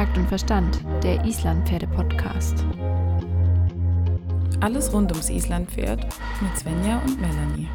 [0.00, 2.64] Takt und Verstand, der Islandpferde-Podcast.
[4.60, 6.06] Alles rund ums Islandpferd
[6.40, 7.68] mit Svenja und Melanie.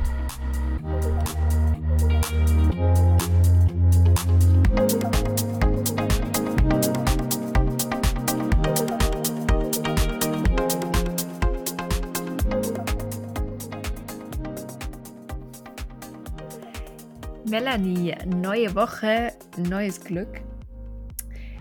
[17.48, 20.45] Melanie, neue Woche, neues Glück.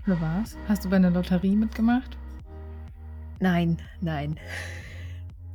[0.04, 0.58] Für was?
[0.68, 2.18] Hast du bei einer Lotterie mitgemacht?
[3.40, 4.38] Nein, nein.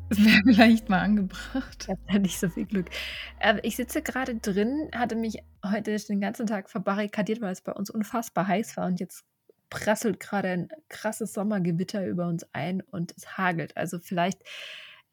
[0.09, 1.83] Das wäre vielleicht mal angebracht.
[1.83, 2.89] Ich habe da nicht so viel Glück.
[3.39, 7.73] Ähm, ich sitze gerade drin, hatte mich heute den ganzen Tag verbarrikadiert, weil es bei
[7.73, 9.23] uns unfassbar heiß war und jetzt
[9.69, 13.77] prasselt gerade ein krasses Sommergewitter über uns ein und es hagelt.
[13.77, 14.41] Also vielleicht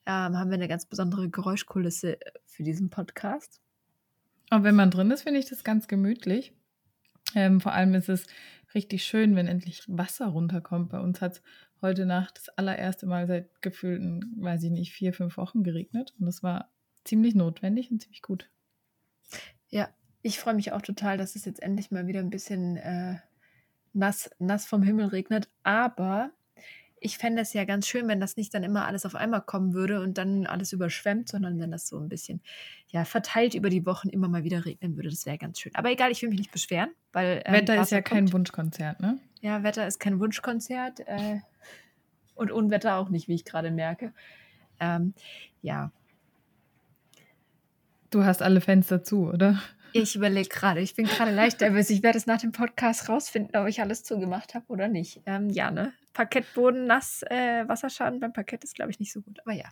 [0.07, 3.61] ähm, haben wir eine ganz besondere Geräuschkulisse für diesen Podcast.
[4.49, 6.55] Aber wenn man drin ist, finde ich das ganz gemütlich.
[7.35, 8.27] Ähm, vor allem ist es
[8.77, 10.91] richtig schön, wenn endlich Wasser runterkommt.
[10.91, 11.43] Bei uns hat es
[11.83, 16.15] heute Nacht das allererste Mal seit gefühlten, weiß ich nicht, vier, fünf Wochen geregnet.
[16.21, 16.71] Und das war
[17.03, 18.51] ziemlich notwendig und ziemlich gut.
[19.69, 19.89] Ja,
[20.23, 23.17] ich freue mich auch total, dass es jetzt endlich mal wieder ein bisschen äh,
[23.95, 25.49] nass, nass vom Himmel regnet.
[25.63, 26.31] Aber
[27.07, 29.75] ich fände es ja ganz schön, wenn das nicht dann immer alles auf einmal kommen
[29.75, 32.41] würde und dann alles überschwemmt, sondern wenn das so ein bisschen
[32.89, 35.09] ja, verteilt über die Wochen immer mal wieder regnen würde.
[35.09, 35.75] Das wäre ganz schön.
[35.77, 37.43] Aber egal, ich will mich nicht beschweren, weil.
[37.45, 38.09] Ähm, Wetter ist ja kommt.
[38.09, 39.19] kein Wunschkonzert, ne?
[39.41, 41.01] Ja, Wetter ist kein Wunschkonzert.
[41.01, 41.39] Äh,
[42.35, 44.13] und Unwetter auch nicht, wie ich gerade merke.
[44.81, 45.15] Ähm,
[45.63, 45.93] ja.
[48.11, 49.63] Du hast alle Fenster zu, oder?
[49.93, 51.89] Ich überlege gerade, ich bin gerade leicht nervös.
[51.89, 55.23] Ich werde es nach dem Podcast rausfinden, ob ich alles zugemacht habe oder nicht.
[55.25, 55.93] Ähm, ja, ne?
[56.17, 59.39] Parkettboden nass, äh, Wasserschaden beim Parkett ist, glaube ich, nicht so gut.
[59.45, 59.67] Aber ja.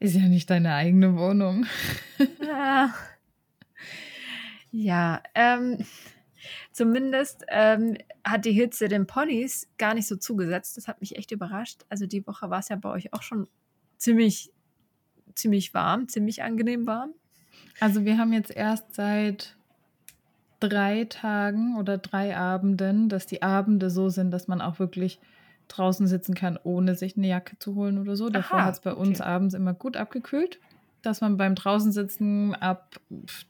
[0.00, 1.64] Ist ja nicht deine eigene Wohnung.
[2.44, 2.92] ja,
[4.72, 5.78] ja ähm,
[6.72, 10.76] zumindest ähm, hat die Hitze den Ponys gar nicht so zugesetzt.
[10.76, 11.82] Das hat mich echt überrascht.
[11.88, 13.48] Also die Woche war es ja bei euch auch schon
[13.98, 14.50] ziemlich,
[15.36, 17.14] ziemlich warm, ziemlich angenehm warm.
[17.78, 19.56] Also wir haben jetzt erst seit
[20.68, 25.18] drei Tagen oder drei Abenden, dass die Abende so sind, dass man auch wirklich
[25.68, 28.28] draußen sitzen kann, ohne sich eine Jacke zu holen oder so.
[28.28, 29.00] Davor hat es bei okay.
[29.00, 30.60] uns abends immer gut abgekühlt,
[31.02, 33.00] dass man beim draußen sitzen ab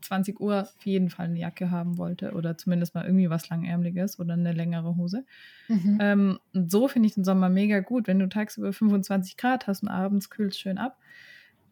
[0.02, 4.18] 20 Uhr auf jeden Fall eine Jacke haben wollte oder zumindest mal irgendwie was langärmliches
[4.18, 5.24] oder eine längere Hose.
[5.68, 5.98] Mhm.
[6.00, 8.06] Ähm, so finde ich den Sommer mega gut.
[8.06, 10.98] Wenn du tagsüber 25 Grad hast und abends kühlt es schön ab.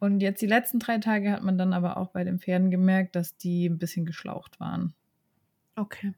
[0.01, 3.15] Und jetzt die letzten drei Tage hat man dann aber auch bei den Pferden gemerkt,
[3.15, 4.95] dass die ein bisschen geschlaucht waren.
[5.81, 6.13] Okay.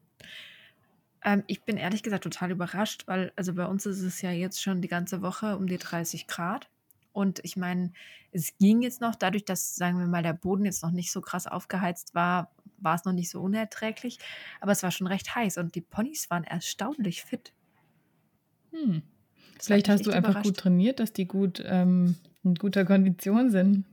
[1.24, 4.60] Ähm, ich bin ehrlich gesagt total überrascht, weil also bei uns ist es ja jetzt
[4.60, 6.68] schon die ganze Woche um die 30 Grad.
[7.12, 7.92] Und ich meine,
[8.32, 11.20] es ging jetzt noch, dadurch, dass, sagen wir mal, der Boden jetzt noch nicht so
[11.20, 14.18] krass aufgeheizt war, war es noch nicht so unerträglich.
[14.60, 17.52] Aber es war schon recht heiß und die Ponys waren erstaunlich fit.
[18.72, 19.02] Hm.
[19.60, 23.84] Vielleicht hast du einfach gut trainiert, dass die gut ähm, in guter Kondition sind.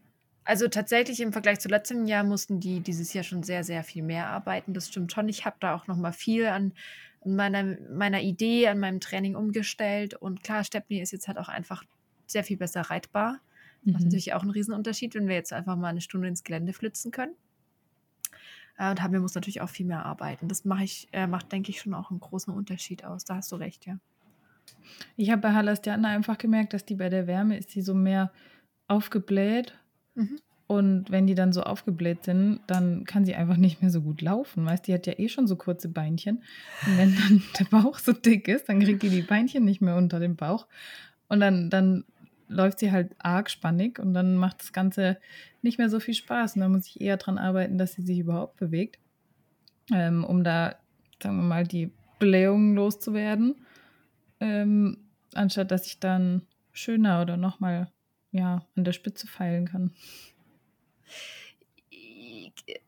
[0.50, 4.02] Also tatsächlich im Vergleich zu letztem Jahr mussten die dieses Jahr schon sehr, sehr viel
[4.02, 4.74] mehr arbeiten.
[4.74, 5.30] Das stimmt schon.
[5.30, 6.74] Ich habe da auch noch mal viel an
[7.24, 10.16] meiner, meiner Idee, an meinem Training umgestellt.
[10.16, 11.84] Und klar, Stepney ist jetzt halt auch einfach
[12.26, 13.42] sehr viel besser reitbar.
[13.84, 13.92] Mhm.
[13.92, 16.74] Das ist natürlich auch ein Riesenunterschied, wenn wir jetzt einfach mal eine Stunde ins Gelände
[16.74, 17.36] flitzen können.
[18.80, 20.48] Äh, und Hamir muss natürlich auch viel mehr arbeiten.
[20.48, 23.24] Das mache ich, äh, macht, denke ich, schon auch einen großen Unterschied aus.
[23.24, 24.00] Da hast du recht, ja.
[25.16, 28.32] Ich habe bei Halastiana einfach gemerkt, dass die bei der Wärme ist die so mehr
[28.88, 29.78] aufgebläht.
[30.20, 30.40] Mhm.
[30.68, 34.22] Und wenn die dann so aufgebläht sind, dann kann sie einfach nicht mehr so gut
[34.22, 34.66] laufen.
[34.66, 36.44] Weißt die hat ja eh schon so kurze Beinchen.
[36.86, 39.96] Und wenn dann der Bauch so dick ist, dann kriegt die die Beinchen nicht mehr
[39.96, 40.68] unter dem Bauch.
[41.28, 42.06] Und dann, dann
[42.48, 45.18] läuft sie halt arg spannig und dann macht das Ganze
[45.64, 46.56] nicht mehr so viel Spaß.
[46.56, 49.00] Und dann muss ich eher daran arbeiten, dass sie sich überhaupt bewegt,
[49.92, 50.76] ähm, um da,
[51.22, 53.56] sagen wir mal, die Blähungen loszuwerden
[54.40, 54.98] ähm,
[55.34, 57.92] anstatt dass ich dann schöner oder nochmal
[58.32, 59.92] ja, an der Spitze feilen kann.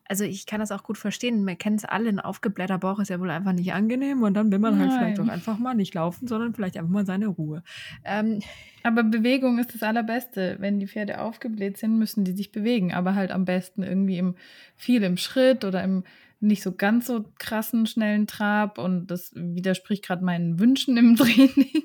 [0.07, 1.45] Also ich kann das auch gut verstehen.
[1.45, 4.51] Man kennt es alle, ein aufgeblähter Bauch ist ja wohl einfach nicht angenehm und dann
[4.51, 4.89] will man Nein.
[4.89, 7.63] halt vielleicht auch einfach mal nicht laufen, sondern vielleicht einfach mal seine Ruhe.
[8.03, 8.41] Ähm,
[8.83, 10.57] aber Bewegung ist das Allerbeste.
[10.59, 14.35] Wenn die Pferde aufgebläht sind, müssen die sich bewegen, aber halt am besten irgendwie im,
[14.75, 16.03] viel im Schritt oder im
[16.41, 21.83] nicht so ganz so krassen, schnellen Trab und das widerspricht gerade meinen Wünschen im Training.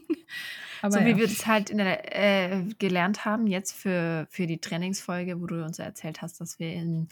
[0.82, 1.06] Aber so ja.
[1.06, 5.64] wie wir das halt der, äh, gelernt haben jetzt für, für die Trainingsfolge, wo du
[5.64, 7.08] uns erzählt hast, dass wir in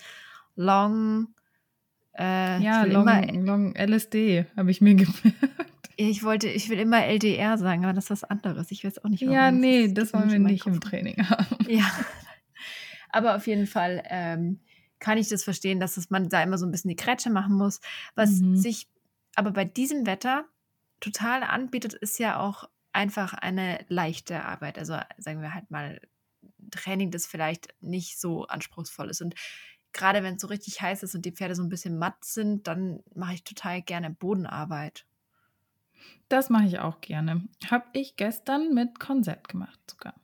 [0.57, 1.29] Long
[2.17, 5.51] äh, ja, Long, immer, Long LSD habe ich mir gemerkt.
[5.97, 8.71] Ich wollte, ich will immer LDR sagen, aber das ist was anderes.
[8.71, 9.35] Ich weiß auch nicht, warum.
[9.35, 11.57] Ja, nee, das, das wollen wir nicht im Training haben.
[11.69, 11.91] Ja,
[13.11, 14.61] aber auf jeden Fall ähm,
[14.99, 17.55] kann ich das verstehen, dass es, man da immer so ein bisschen die Krätsche machen
[17.55, 17.81] muss.
[18.15, 18.57] Was mhm.
[18.57, 18.89] sich
[19.37, 20.45] aber bei diesem Wetter
[21.01, 24.79] total anbietet, ist ja auch einfach eine leichte Arbeit.
[24.79, 26.01] Also sagen wir halt mal
[26.71, 29.21] Training, das vielleicht nicht so anspruchsvoll ist.
[29.21, 29.35] Und
[29.93, 32.67] gerade wenn es so richtig heiß ist und die Pferde so ein bisschen matt sind,
[32.67, 35.07] dann mache ich total gerne Bodenarbeit.
[36.29, 37.49] Das mache ich auch gerne.
[37.71, 40.15] Habe ich gestern mit Konzept gemacht sogar.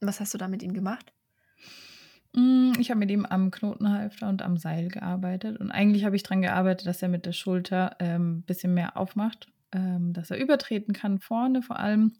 [0.00, 1.12] Was hast du da mit ihm gemacht?
[2.34, 5.58] Mm, ich habe mit ihm am Knotenhalfter und am Seil gearbeitet.
[5.58, 8.96] Und eigentlich habe ich daran gearbeitet, dass er mit der Schulter ein ähm, bisschen mehr
[8.96, 12.14] aufmacht, ähm, dass er übertreten kann, vorne vor allem,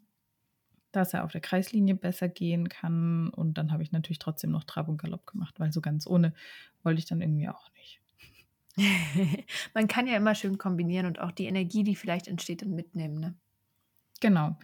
[0.91, 3.29] dass er auf der Kreislinie besser gehen kann.
[3.29, 6.33] Und dann habe ich natürlich trotzdem noch Trab und Galopp gemacht, weil so ganz ohne
[6.83, 8.01] wollte ich dann irgendwie auch nicht.
[9.73, 13.19] Man kann ja immer schön kombinieren und auch die Energie, die vielleicht entsteht, dann mitnehmen.
[13.19, 13.35] Ne?
[14.19, 14.57] Genau.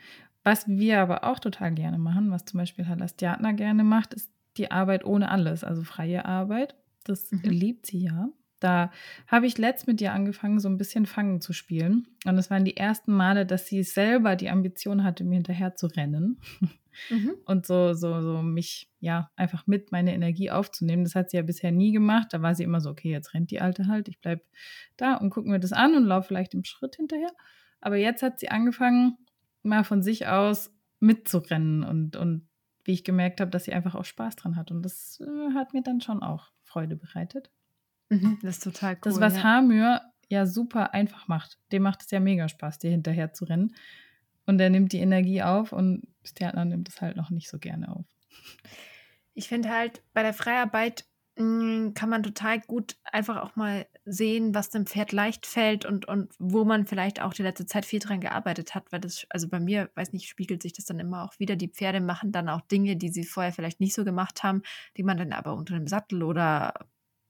[0.43, 4.71] Was wir aber auch total gerne machen, was zum Beispiel Halastiatna gerne macht, ist die
[4.71, 6.75] Arbeit ohne alles, also freie Arbeit.
[7.03, 7.41] Das mhm.
[7.43, 8.29] liebt sie ja.
[8.59, 8.91] Da
[9.27, 12.07] habe ich letzt mit ihr angefangen, so ein bisschen Fangen zu spielen.
[12.25, 15.87] Und es waren die ersten Male, dass sie selber die Ambition hatte, mir hinterher zu
[15.87, 16.39] rennen.
[17.09, 17.35] Mhm.
[17.45, 21.03] Und so, so, so mich, ja, einfach mit meine Energie aufzunehmen.
[21.03, 22.29] Das hat sie ja bisher nie gemacht.
[22.31, 24.07] Da war sie immer so, okay, jetzt rennt die Alte halt.
[24.07, 24.41] Ich bleibe
[24.97, 27.31] da und gucke mir das an und laufe vielleicht im Schritt hinterher.
[27.79, 29.17] Aber jetzt hat sie angefangen,
[29.61, 32.47] mal von sich aus mitzurennen und, und
[32.83, 34.71] wie ich gemerkt habe, dass sie einfach auch Spaß dran hat.
[34.71, 37.51] Und das äh, hat mir dann schon auch Freude bereitet.
[38.09, 38.99] Mhm, das ist total cool.
[39.03, 39.43] Das, was ja.
[39.43, 41.57] Hamür ja super einfach macht.
[41.71, 43.75] Dem macht es ja mega Spaß, dir hinterher zu rennen.
[44.45, 47.93] Und er nimmt die Energie auf und Stjärtner nimmt es halt noch nicht so gerne
[47.93, 48.05] auf.
[49.33, 51.05] Ich finde halt, bei der Freiarbeit
[51.37, 56.07] hm, kann man total gut einfach auch mal sehen, was dem Pferd leicht fällt und,
[56.07, 59.47] und wo man vielleicht auch die letzte Zeit viel dran gearbeitet hat, weil das, also
[59.47, 61.55] bei mir, weiß nicht, spiegelt sich das dann immer auch wieder.
[61.55, 64.63] Die Pferde machen dann auch Dinge, die sie vorher vielleicht nicht so gemacht haben,
[64.97, 66.73] die man dann aber unter dem Sattel oder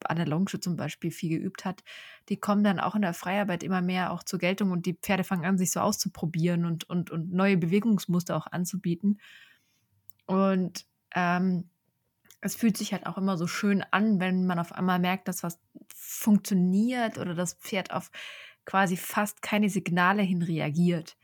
[0.09, 1.83] an der Longe zum Beispiel viel geübt hat,
[2.29, 5.23] die kommen dann auch in der Freiarbeit immer mehr auch zur Geltung und die Pferde
[5.23, 9.19] fangen an, sich so auszuprobieren und, und, und neue Bewegungsmuster auch anzubieten.
[10.25, 11.69] Und ähm,
[12.41, 15.43] es fühlt sich halt auch immer so schön an, wenn man auf einmal merkt, dass
[15.43, 15.59] was
[15.95, 18.11] funktioniert oder das Pferd auf
[18.65, 21.17] quasi fast keine Signale hin reagiert.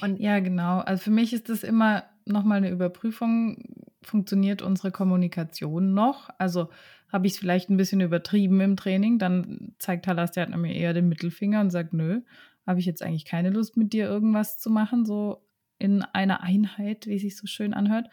[0.00, 0.80] Und ja, genau.
[0.80, 3.62] Also für mich ist das immer nochmal eine Überprüfung.
[4.02, 6.30] Funktioniert unsere Kommunikation noch?
[6.38, 6.70] Also
[7.14, 10.74] habe ich es vielleicht ein bisschen übertrieben im Training, dann zeigt Halas, der hat mir
[10.74, 12.22] eher den Mittelfinger und sagt, nö,
[12.66, 15.46] habe ich jetzt eigentlich keine Lust mit dir irgendwas zu machen, so
[15.78, 18.08] in einer Einheit, wie sich so schön anhört.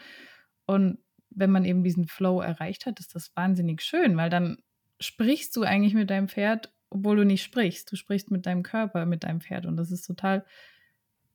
[0.67, 0.99] Und
[1.31, 4.59] wenn man eben diesen Flow erreicht hat, ist das wahnsinnig schön, weil dann
[4.99, 7.91] sprichst du eigentlich mit deinem Pferd, obwohl du nicht sprichst.
[7.91, 10.45] Du sprichst mit deinem Körper, mit deinem Pferd und das ist total,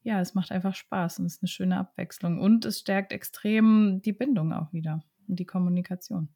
[0.05, 4.13] ja, es macht einfach Spaß und ist eine schöne Abwechslung und es stärkt extrem die
[4.13, 6.29] Bindung auch wieder und die Kommunikation.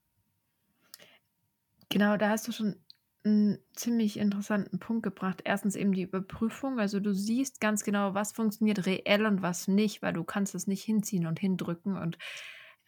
[1.91, 2.77] Genau, da hast du schon
[3.25, 5.43] einen ziemlich interessanten Punkt gebracht.
[5.45, 6.79] Erstens eben die Überprüfung.
[6.79, 10.67] Also du siehst ganz genau, was funktioniert reell und was nicht, weil du kannst es
[10.67, 12.17] nicht hinziehen und hindrücken und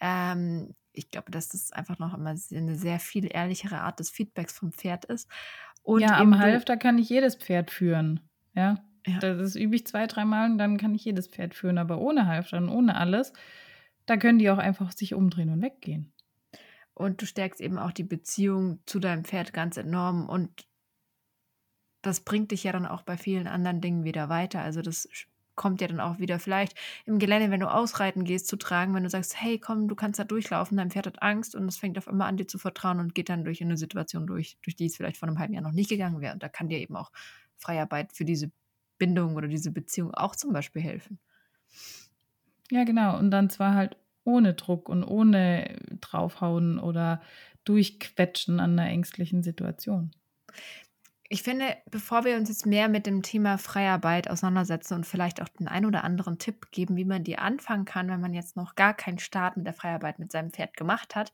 [0.00, 4.58] ähm, ich glaube, dass das einfach noch immer eine sehr viel ehrlichere Art des Feedbacks
[4.58, 5.28] vom Pferd ist.
[5.82, 8.20] Und ja, am Halfter kann ich jedes Pferd führen.
[8.54, 8.84] Ja?
[9.06, 9.18] ja.
[9.18, 11.78] Das übe ich zwei, dreimal und dann kann ich jedes Pferd führen.
[11.78, 13.32] Aber ohne Halfter und ohne alles,
[14.06, 16.11] da können die auch einfach sich umdrehen und weggehen.
[16.94, 20.28] Und du stärkst eben auch die Beziehung zu deinem Pferd ganz enorm.
[20.28, 20.66] Und
[22.02, 24.60] das bringt dich ja dann auch bei vielen anderen Dingen wieder weiter.
[24.60, 25.08] Also das
[25.54, 29.04] kommt ja dann auch wieder vielleicht im Gelände, wenn du ausreiten gehst, zu tragen, wenn
[29.04, 31.98] du sagst, hey, komm, du kannst da durchlaufen, dein Pferd hat Angst und es fängt
[31.98, 34.86] auf einmal an, dir zu vertrauen und geht dann durch eine Situation durch, durch die
[34.86, 36.32] es vielleicht vor einem halben Jahr noch nicht gegangen wäre.
[36.32, 37.12] Und da kann dir eben auch
[37.56, 38.50] Freiarbeit für diese
[38.98, 41.18] Bindung oder diese Beziehung auch zum Beispiel helfen.
[42.70, 43.18] Ja, genau.
[43.18, 47.20] Und dann zwar halt ohne Druck und ohne draufhauen oder
[47.64, 50.12] durchquetschen an einer ängstlichen Situation.
[51.28, 55.48] Ich finde, bevor wir uns jetzt mehr mit dem Thema Freiarbeit auseinandersetzen und vielleicht auch
[55.48, 58.74] den ein oder anderen Tipp geben, wie man die anfangen kann, wenn man jetzt noch
[58.74, 61.32] gar keinen Start mit der Freiarbeit mit seinem Pferd gemacht hat,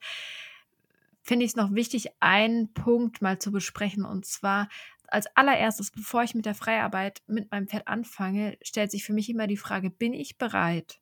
[1.21, 4.05] finde ich es noch wichtig, einen Punkt mal zu besprechen.
[4.05, 4.69] Und zwar
[5.07, 9.29] als allererstes, bevor ich mit der Freiarbeit mit meinem Pferd anfange, stellt sich für mich
[9.29, 11.01] immer die Frage, bin ich bereit,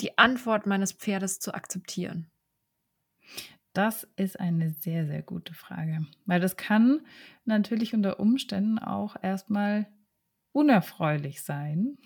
[0.00, 2.30] die Antwort meines Pferdes zu akzeptieren?
[3.72, 7.06] Das ist eine sehr, sehr gute Frage, weil das kann
[7.44, 9.86] natürlich unter Umständen auch erstmal
[10.52, 11.98] unerfreulich sein,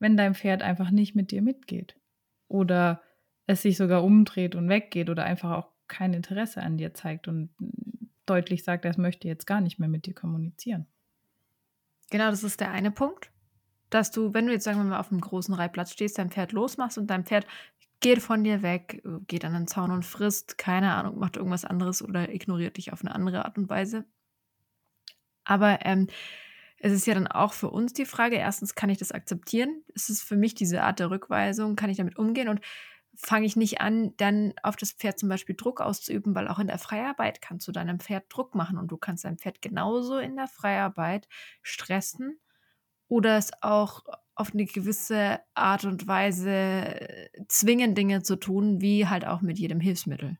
[0.00, 1.96] wenn dein Pferd einfach nicht mit dir mitgeht
[2.48, 3.02] oder
[3.46, 7.50] es sich sogar umdreht und weggeht oder einfach auch kein Interesse an dir zeigt und
[8.26, 10.86] deutlich sagt, es möchte jetzt gar nicht mehr mit dir kommunizieren.
[12.10, 13.30] Genau, das ist der eine Punkt,
[13.94, 16.50] dass du, wenn du jetzt sagen wir mal auf einem großen Reitplatz stehst, dein Pferd
[16.50, 17.46] losmachst und dein Pferd
[18.00, 22.02] geht von dir weg, geht an den Zaun und frisst, keine Ahnung, macht irgendwas anderes
[22.02, 24.04] oder ignoriert dich auf eine andere Art und Weise.
[25.44, 26.08] Aber ähm,
[26.78, 29.84] es ist ja dann auch für uns die Frage, erstens, kann ich das akzeptieren?
[29.94, 31.76] Ist es für mich diese Art der Rückweisung?
[31.76, 32.48] Kann ich damit umgehen?
[32.48, 32.60] Und
[33.14, 36.66] fange ich nicht an, dann auf das Pferd zum Beispiel Druck auszuüben, weil auch in
[36.66, 40.34] der Freiarbeit kannst du deinem Pferd Druck machen und du kannst dein Pferd genauso in
[40.34, 41.28] der Freiarbeit
[41.62, 42.40] stressen
[43.14, 44.02] oder es auch
[44.34, 49.56] auf eine gewisse Art und Weise äh, zwingen, Dinge zu tun, wie halt auch mit
[49.56, 50.36] jedem Hilfsmittel.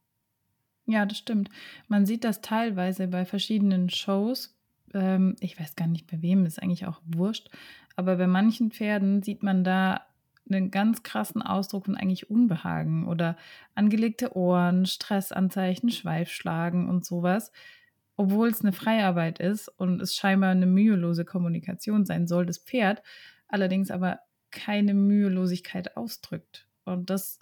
[0.86, 1.50] Ja, das stimmt.
[1.86, 4.58] Man sieht das teilweise bei verschiedenen Shows.
[4.92, 7.48] Ähm, ich weiß gar nicht bei wem, ist eigentlich auch wurscht.
[7.94, 10.00] Aber bei manchen Pferden sieht man da
[10.50, 13.36] einen ganz krassen Ausdruck von eigentlich Unbehagen oder
[13.76, 17.52] angelegte Ohren, Stressanzeichen, Schweifschlagen und sowas.
[18.16, 23.02] Obwohl es eine Freiarbeit ist und es scheinbar eine mühelose Kommunikation sein soll, das Pferd
[23.48, 26.68] allerdings aber keine Mühelosigkeit ausdrückt.
[26.84, 27.40] Und das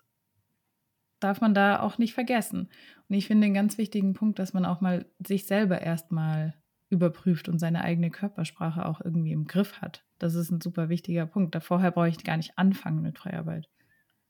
[1.20, 2.70] darf man da auch nicht vergessen.
[3.08, 6.54] Und ich finde einen ganz wichtigen Punkt, dass man auch mal sich selber erstmal
[6.88, 10.04] überprüft und seine eigene Körpersprache auch irgendwie im Griff hat.
[10.18, 11.54] Das ist ein super wichtiger Punkt.
[11.54, 13.68] Da vorher brauche ich gar nicht anfangen mit Freiarbeit.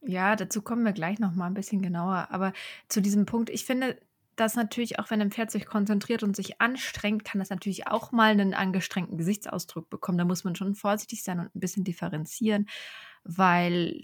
[0.01, 2.29] Ja, dazu kommen wir gleich noch mal ein bisschen genauer.
[2.31, 2.53] Aber
[2.89, 3.97] zu diesem Punkt, ich finde,
[4.37, 8.13] dass natürlich auch, wenn ein Pferd sich konzentriert und sich anstrengt, kann das natürlich auch
[8.13, 10.19] mal einen angestrengten Gesichtsausdruck bekommen.
[10.19, 12.67] Da muss man schon vorsichtig sein und ein bisschen differenzieren,
[13.25, 14.01] weil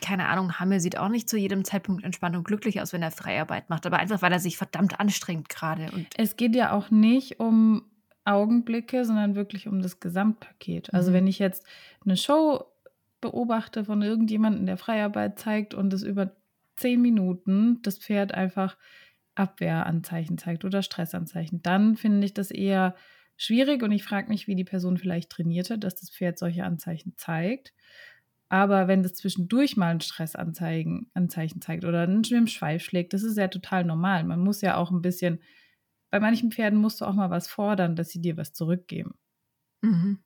[0.00, 3.10] keine Ahnung, Hammel sieht auch nicht zu jedem Zeitpunkt entspannt und glücklich aus, wenn er
[3.10, 5.88] Freiarbeit macht, aber einfach, weil er sich verdammt anstrengt gerade.
[6.16, 7.82] es geht ja auch nicht um
[8.24, 10.92] Augenblicke, sondern wirklich um das Gesamtpaket.
[10.94, 11.14] Also mhm.
[11.14, 11.64] wenn ich jetzt
[12.04, 12.64] eine Show
[13.20, 16.32] beobachte von irgendjemandem, der Freiarbeit zeigt und es über
[16.76, 18.76] zehn Minuten das Pferd einfach
[19.34, 22.94] Abwehranzeichen zeigt oder Stressanzeichen, dann finde ich das eher
[23.36, 26.64] schwierig und ich frage mich, wie die Person vielleicht trainiert hat, dass das Pferd solche
[26.64, 27.74] Anzeichen zeigt.
[28.48, 33.36] Aber wenn das zwischendurch mal ein Stressanzeichen Anzeichen zeigt oder einen Schwimmschweif schlägt, das ist
[33.36, 34.24] ja total normal.
[34.24, 35.40] Man muss ja auch ein bisschen,
[36.10, 39.14] bei manchen Pferden musst du auch mal was fordern, dass sie dir was zurückgeben.
[39.82, 40.18] Mhm.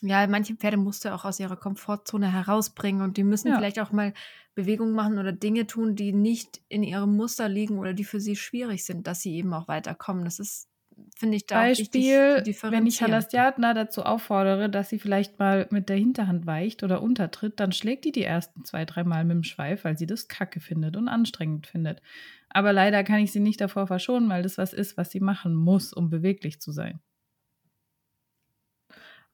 [0.00, 3.56] Ja, manche Pferde musst du auch aus ihrer Komfortzone herausbringen und die müssen ja.
[3.56, 4.14] vielleicht auch mal
[4.54, 8.36] Bewegungen machen oder Dinge tun, die nicht in ihrem Muster liegen oder die für sie
[8.36, 10.24] schwierig sind, dass sie eben auch weiterkommen.
[10.24, 10.68] Das ist
[11.16, 15.96] finde ich da Beispiel, wenn ich Halastiatna dazu auffordere, dass sie vielleicht mal mit der
[15.96, 19.84] Hinterhand weicht oder untertritt, dann schlägt die die ersten zwei, drei Mal mit dem Schweif,
[19.84, 22.02] weil sie das kacke findet und anstrengend findet.
[22.50, 25.54] Aber leider kann ich sie nicht davor verschonen, weil das was ist, was sie machen
[25.54, 27.00] muss, um beweglich zu sein.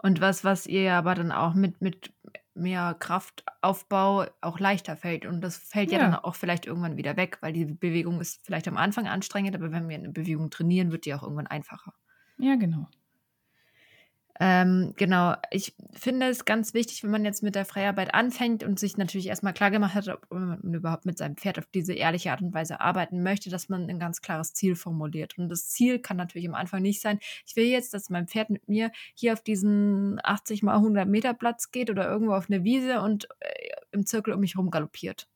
[0.05, 2.13] Und was, was ihr aber dann auch mit, mit
[2.53, 5.25] mehr Kraftaufbau auch leichter fällt.
[5.25, 5.99] Und das fällt ja.
[5.99, 6.05] ja.
[6.05, 9.73] dann auch vielleicht irgendwann wieder weg, weil die Bewegung ist vielleicht am Anfang anstrengend, aber
[9.73, 11.95] wenn wir eine Bewegung trainieren, wird die auch irgendwann einfacher.
[12.37, 12.87] Ja, genau.
[14.41, 18.81] Ähm, genau, ich finde es ganz wichtig, wenn man jetzt mit der Freiarbeit anfängt und
[18.81, 22.33] sich natürlich erstmal klar gemacht hat, ob man überhaupt mit seinem Pferd auf diese ehrliche
[22.33, 25.39] Art und Weise arbeiten möchte, dass man ein ganz klares Ziel formuliert.
[25.39, 28.51] Und das Ziel kann natürlich am Anfang nicht sein, ich will jetzt, dass mein Pferd
[28.51, 32.65] mit mir hier auf diesen 80 mal 100 Meter Platz geht oder irgendwo auf eine
[32.65, 35.29] Wiese und äh, im Zirkel um mich herum galoppiert.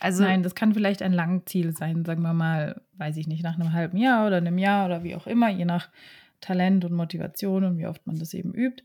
[0.00, 3.54] Also, Nein, das kann vielleicht ein Langziel sein, sagen wir mal, weiß ich nicht, nach
[3.54, 5.88] einem halben Jahr oder einem Jahr oder wie auch immer, je nach
[6.44, 8.84] Talent und Motivation und wie oft man das eben übt.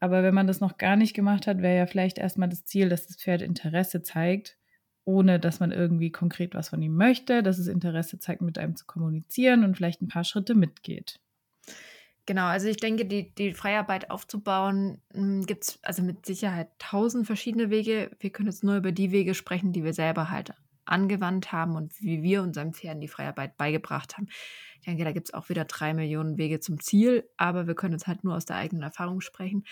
[0.00, 2.88] Aber wenn man das noch gar nicht gemacht hat, wäre ja vielleicht erstmal das Ziel,
[2.88, 4.56] dass das Pferd Interesse zeigt,
[5.04, 8.74] ohne dass man irgendwie konkret was von ihm möchte, dass es Interesse zeigt, mit einem
[8.74, 11.20] zu kommunizieren und vielleicht ein paar Schritte mitgeht.
[12.26, 17.26] Genau, also ich denke, die, die Freiarbeit aufzubauen, hm, gibt es also mit Sicherheit tausend
[17.26, 18.10] verschiedene Wege.
[18.20, 22.00] Wir können jetzt nur über die Wege sprechen, die wir selber halt angewandt haben und
[22.00, 24.28] wie wir unseren Pferden die Freiarbeit beigebracht haben.
[24.80, 27.92] Ich denke, da gibt es auch wieder drei Millionen Wege zum Ziel, aber wir können
[27.92, 29.64] jetzt halt nur aus der eigenen Erfahrung sprechen.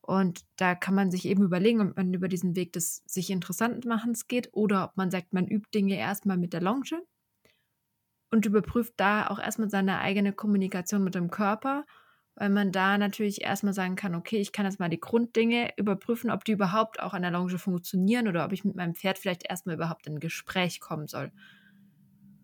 [0.00, 3.84] Und da kann man sich eben überlegen, ob man über diesen Weg des sich interessant
[3.84, 7.02] machens geht oder ob man sagt, man übt Dinge erstmal mit der Longe
[8.30, 11.84] und überprüft da auch erstmal seine eigene Kommunikation mit dem Körper,
[12.38, 16.30] weil man da natürlich erstmal sagen kann, okay, ich kann jetzt mal die Grunddinge überprüfen,
[16.30, 19.48] ob die überhaupt auch an der Longe funktionieren oder ob ich mit meinem Pferd vielleicht
[19.48, 21.32] erstmal überhaupt in ein Gespräch kommen soll.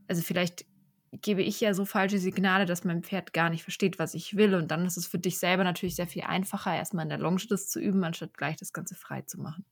[0.08, 0.66] Also vielleicht
[1.12, 4.54] gebe ich ja so falsche Signale, dass mein Pferd gar nicht versteht, was ich will.
[4.54, 7.42] Und dann ist es für dich selber natürlich sehr viel einfacher, erstmal in der Longe
[7.48, 9.64] das zu üben, anstatt gleich das Ganze frei zu machen.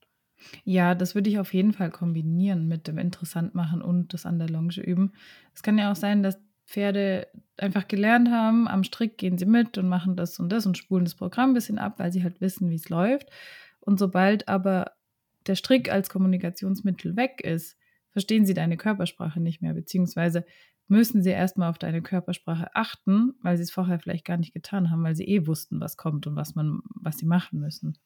[0.65, 4.39] Ja, das würde ich auf jeden Fall kombinieren mit dem Interessant machen und das an
[4.39, 5.13] der Longe üben.
[5.55, 6.39] Es kann ja auch sein, dass
[6.73, 10.79] Pferde einfach gelernt haben, am Strick gehen sie mit und machen das und das und
[10.79, 13.29] spulen das Programm ein bisschen ab, weil sie halt wissen, wie es läuft.
[13.81, 14.93] Und sobald aber
[15.47, 17.77] der Strick als Kommunikationsmittel weg ist,
[18.11, 20.47] verstehen sie deine Körpersprache nicht mehr, beziehungsweise
[20.89, 24.91] müssen sie erstmal auf deine Körpersprache achten, weil sie es vorher vielleicht gar nicht getan
[24.91, 27.99] haben, weil sie eh wussten, was kommt und was man, was sie machen müssen.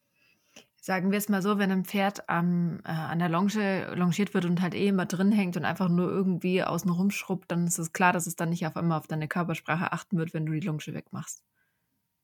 [0.86, 4.44] Sagen wir es mal so, wenn ein Pferd am, äh, an der Longe longiert wird
[4.44, 7.92] und halt eh immer drin hängt und einfach nur irgendwie außen rumschrubbt, dann ist es
[7.92, 10.64] klar, dass es dann nicht auf einmal auf deine Körpersprache achten wird, wenn du die
[10.64, 11.42] Longe wegmachst.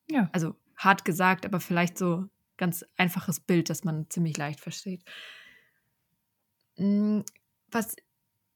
[0.09, 0.31] Ja.
[0.33, 2.26] Also hart gesagt, aber vielleicht so
[2.57, 5.02] ganz einfaches Bild, das man ziemlich leicht versteht.
[6.76, 7.25] Hm,
[7.66, 7.97] was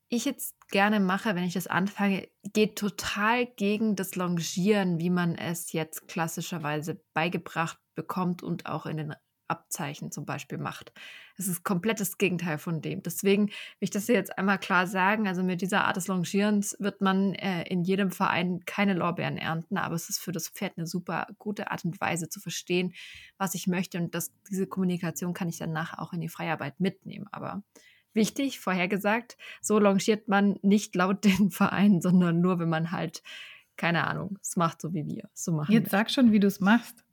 [0.08, 5.34] ich jetzt gerne mache, wenn ich das anfange, geht total gegen das Longieren, wie man
[5.34, 9.16] es jetzt klassischerweise beigebracht bekommt und auch in den
[9.48, 10.92] Abzeichen zum Beispiel macht.
[11.36, 13.02] Es ist komplett das Gegenteil von dem.
[13.02, 15.28] Deswegen will ich das jetzt einmal klar sagen.
[15.28, 19.76] Also mit dieser Art des Longierens wird man äh, in jedem Verein keine Lorbeeren ernten,
[19.76, 22.94] aber es ist für das Pferd eine super gute Art und Weise zu verstehen,
[23.38, 23.98] was ich möchte.
[23.98, 27.26] Und das, diese Kommunikation kann ich danach auch in die Freiarbeit mitnehmen.
[27.32, 27.62] Aber
[28.14, 33.22] wichtig, vorhergesagt, so longiert man nicht laut den Verein, sondern nur, wenn man halt,
[33.76, 35.28] keine Ahnung, es macht so wie wir.
[35.34, 35.98] So machen Jetzt wir.
[35.98, 37.05] sag schon, wie du es machst.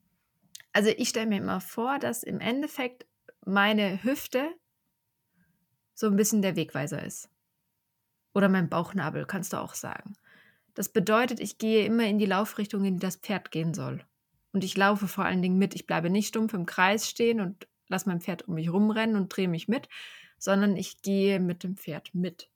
[0.73, 3.05] Also ich stelle mir immer vor, dass im Endeffekt
[3.45, 4.49] meine Hüfte
[5.93, 7.29] so ein bisschen der Wegweiser ist.
[8.33, 10.15] Oder mein Bauchnabel, kannst du auch sagen.
[10.73, 14.03] Das bedeutet, ich gehe immer in die Laufrichtung, in die das Pferd gehen soll.
[14.51, 15.75] Und ich laufe vor allen Dingen mit.
[15.75, 19.29] Ich bleibe nicht stumpf im Kreis stehen und lasse mein Pferd um mich rumrennen und
[19.29, 19.87] drehe mich mit,
[20.39, 22.49] sondern ich gehe mit dem Pferd mit.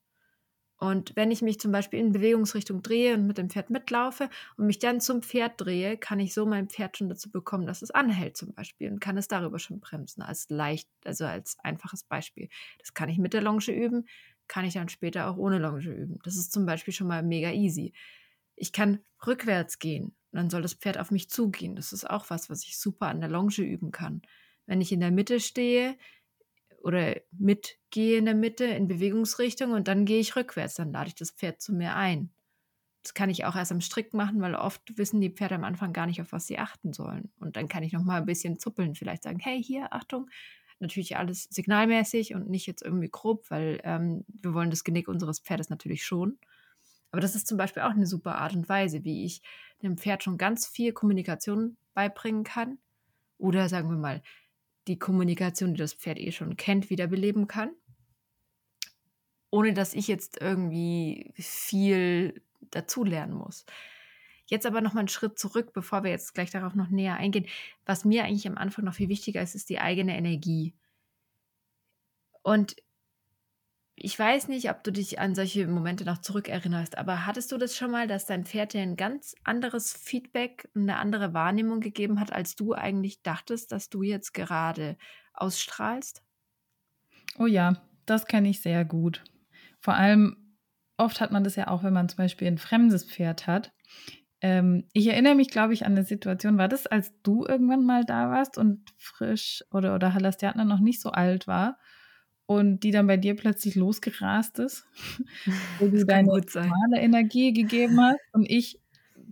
[0.79, 4.67] Und wenn ich mich zum Beispiel in Bewegungsrichtung drehe und mit dem Pferd mitlaufe und
[4.67, 7.89] mich dann zum Pferd drehe, kann ich so mein Pferd schon dazu bekommen, dass es
[7.89, 12.50] anhält zum Beispiel und kann es darüber schon bremsen, als leicht, also als einfaches Beispiel.
[12.77, 14.07] Das kann ich mit der Longe üben,
[14.48, 16.19] kann ich dann später auch ohne Longe üben.
[16.24, 17.93] Das ist zum Beispiel schon mal mega easy.
[18.55, 21.75] Ich kann rückwärts gehen, dann soll das Pferd auf mich zugehen.
[21.75, 24.22] Das ist auch was, was ich super an der Longe üben kann.
[24.67, 25.98] Wenn ich in der Mitte stehe,
[26.88, 31.15] oder mitgehe in der Mitte in Bewegungsrichtung und dann gehe ich rückwärts, dann lade ich
[31.15, 32.32] das Pferd zu mir ein.
[33.03, 35.91] Das kann ich auch erst am Strick machen, weil oft wissen die Pferde am Anfang
[35.91, 37.29] gar nicht, auf was sie achten sollen.
[37.39, 40.29] Und dann kann ich noch mal ein bisschen zuppeln, vielleicht sagen, hey, hier, Achtung.
[40.79, 45.39] Natürlich alles signalmäßig und nicht jetzt irgendwie grob, weil ähm, wir wollen das Genick unseres
[45.39, 46.38] Pferdes natürlich schon.
[47.12, 49.41] Aber das ist zum Beispiel auch eine super Art und Weise, wie ich
[49.82, 52.77] dem Pferd schon ganz viel Kommunikation beibringen kann.
[53.38, 54.21] Oder sagen wir mal,
[54.88, 57.71] die Kommunikation, die das Pferd eh schon kennt, wiederbeleben kann.
[59.50, 63.65] Ohne dass ich jetzt irgendwie viel dazulernen muss.
[64.45, 67.47] Jetzt aber noch mal einen Schritt zurück, bevor wir jetzt gleich darauf noch näher eingehen.
[67.86, 70.73] Was mir eigentlich am Anfang noch viel wichtiger ist, ist die eigene Energie.
[72.43, 72.78] Und
[73.99, 77.75] ich weiß nicht, ob du dich an solche Momente noch zurückerinnerst, aber hattest du das
[77.75, 82.31] schon mal, dass dein Pferd dir ein ganz anderes Feedback, eine andere Wahrnehmung gegeben hat,
[82.31, 84.97] als du eigentlich dachtest, dass du jetzt gerade
[85.33, 86.21] ausstrahlst?
[87.39, 89.23] Oh ja, das kenne ich sehr gut.
[89.79, 90.55] Vor allem,
[90.97, 93.73] oft hat man das ja auch, wenn man zum Beispiel ein fremdes Pferd hat.
[94.41, 98.05] Ähm, ich erinnere mich, glaube ich, an eine Situation, war das, als du irgendwann mal
[98.05, 101.79] da warst und frisch oder, oder Halastiatna noch nicht so alt war
[102.47, 104.88] und die dann bei dir plötzlich losgerast ist,
[105.79, 108.19] wo du deine normale Energie gegeben hast.
[108.31, 108.79] Und ich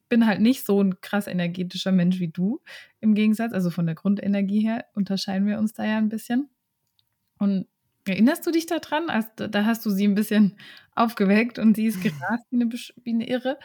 [0.09, 2.61] bin halt nicht so ein krass energetischer Mensch wie du.
[2.99, 6.49] Im Gegensatz, also von der Grundenergie her unterscheiden wir uns da ja ein bisschen.
[7.39, 7.67] Und
[8.05, 9.09] erinnerst du dich daran?
[9.09, 10.57] Also, da hast du sie ein bisschen
[10.93, 13.57] aufgeweckt und sie ist gerast wie eine, wie eine Irre.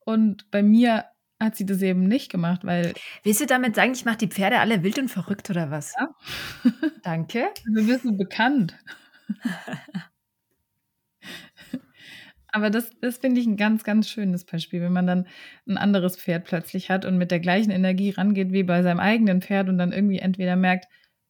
[0.00, 1.04] Und bei mir
[1.40, 2.92] hat sie das eben nicht gemacht, weil.
[3.22, 5.94] Willst du damit sagen, ich mache die Pferde alle wild und verrückt oder was?
[5.98, 6.10] Ja.
[7.02, 7.48] Danke.
[7.64, 8.76] Wir wissen bekannt.
[12.52, 15.28] Aber das, das finde ich ein ganz, ganz schönes Beispiel, wenn man dann
[15.68, 19.40] ein anderes Pferd plötzlich hat und mit der gleichen Energie rangeht wie bei seinem eigenen
[19.40, 20.86] Pferd und dann irgendwie entweder merkt,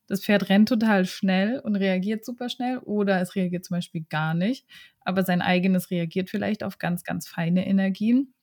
[0.07, 4.35] das Pferd rennt total schnell und reagiert super schnell oder es reagiert zum Beispiel gar
[4.35, 4.67] nicht,
[5.03, 8.35] aber sein eigenes reagiert vielleicht auf ganz, ganz feine Energien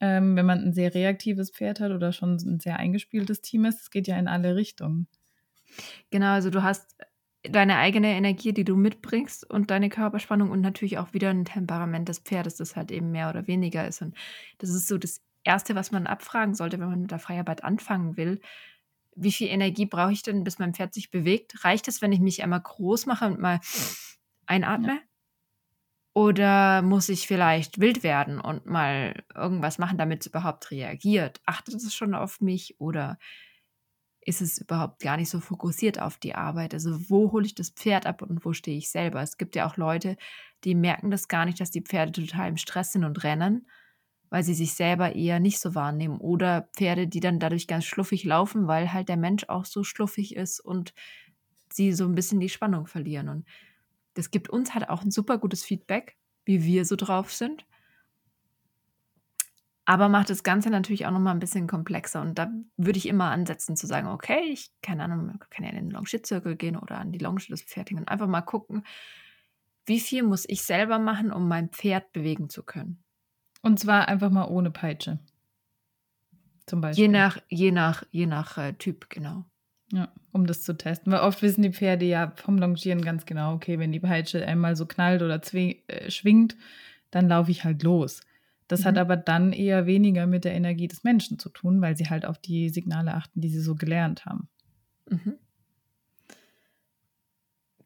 [0.00, 3.80] ähm, wenn man ein sehr reaktives Pferd hat oder schon ein sehr eingespieltes Team ist.
[3.80, 5.08] Es geht ja in alle Richtungen.
[6.10, 6.96] Genau, also du hast
[7.42, 12.08] deine eigene Energie, die du mitbringst und deine Körperspannung und natürlich auch wieder ein Temperament
[12.08, 14.02] des Pferdes, das halt eben mehr oder weniger ist.
[14.02, 14.16] Und
[14.58, 18.16] das ist so das Erste, was man abfragen sollte, wenn man mit der Freiarbeit anfangen
[18.16, 18.40] will.
[19.16, 21.64] Wie viel Energie brauche ich denn, bis mein Pferd sich bewegt?
[21.64, 23.60] Reicht es, wenn ich mich einmal groß mache und mal
[24.46, 24.92] einatme?
[24.94, 25.00] Ja.
[26.14, 31.40] Oder muss ich vielleicht wild werden und mal irgendwas machen, damit es überhaupt reagiert?
[31.46, 33.18] Achtet es schon auf mich oder
[34.20, 36.74] ist es überhaupt gar nicht so fokussiert auf die Arbeit?
[36.74, 39.22] Also wo hole ich das Pferd ab und wo stehe ich selber?
[39.22, 40.16] Es gibt ja auch Leute,
[40.64, 43.68] die merken das gar nicht, dass die Pferde total im Stress sind und rennen,
[44.30, 46.18] weil sie sich selber eher nicht so wahrnehmen.
[46.18, 50.36] Oder Pferde, die dann dadurch ganz schluffig laufen, weil halt der Mensch auch so schluffig
[50.36, 50.92] ist und
[51.72, 53.28] sie so ein bisschen die Spannung verlieren.
[53.28, 53.46] Und
[54.18, 57.64] das gibt uns halt auch ein super gutes Feedback, wie wir so drauf sind.
[59.84, 62.20] aber macht das Ganze natürlich auch noch mal ein bisschen komplexer.
[62.20, 65.76] Und da würde ich immer ansetzen zu sagen, okay, ich keine Ahnung, kann ja in
[65.76, 68.82] den Longitzirkel gehen oder an die Longe des Pferdes und einfach mal gucken,
[69.86, 73.02] wie viel muss ich selber machen, um mein Pferd bewegen zu können.
[73.62, 75.20] Und zwar einfach mal ohne Peitsche.
[76.66, 77.04] Zum Beispiel.
[77.04, 79.46] Je nach, je nach, je nach äh, Typ, genau.
[79.92, 81.12] Ja, um das zu testen.
[81.12, 84.76] Weil oft wissen die Pferde ja vom Longieren ganz genau, okay, wenn die Peitsche einmal
[84.76, 86.56] so knallt oder äh, schwingt,
[87.10, 88.20] dann laufe ich halt los.
[88.68, 88.84] Das mhm.
[88.84, 92.24] hat aber dann eher weniger mit der Energie des Menschen zu tun, weil sie halt
[92.24, 94.48] auf die Signale achten, die sie so gelernt haben.
[95.10, 95.34] Mhm.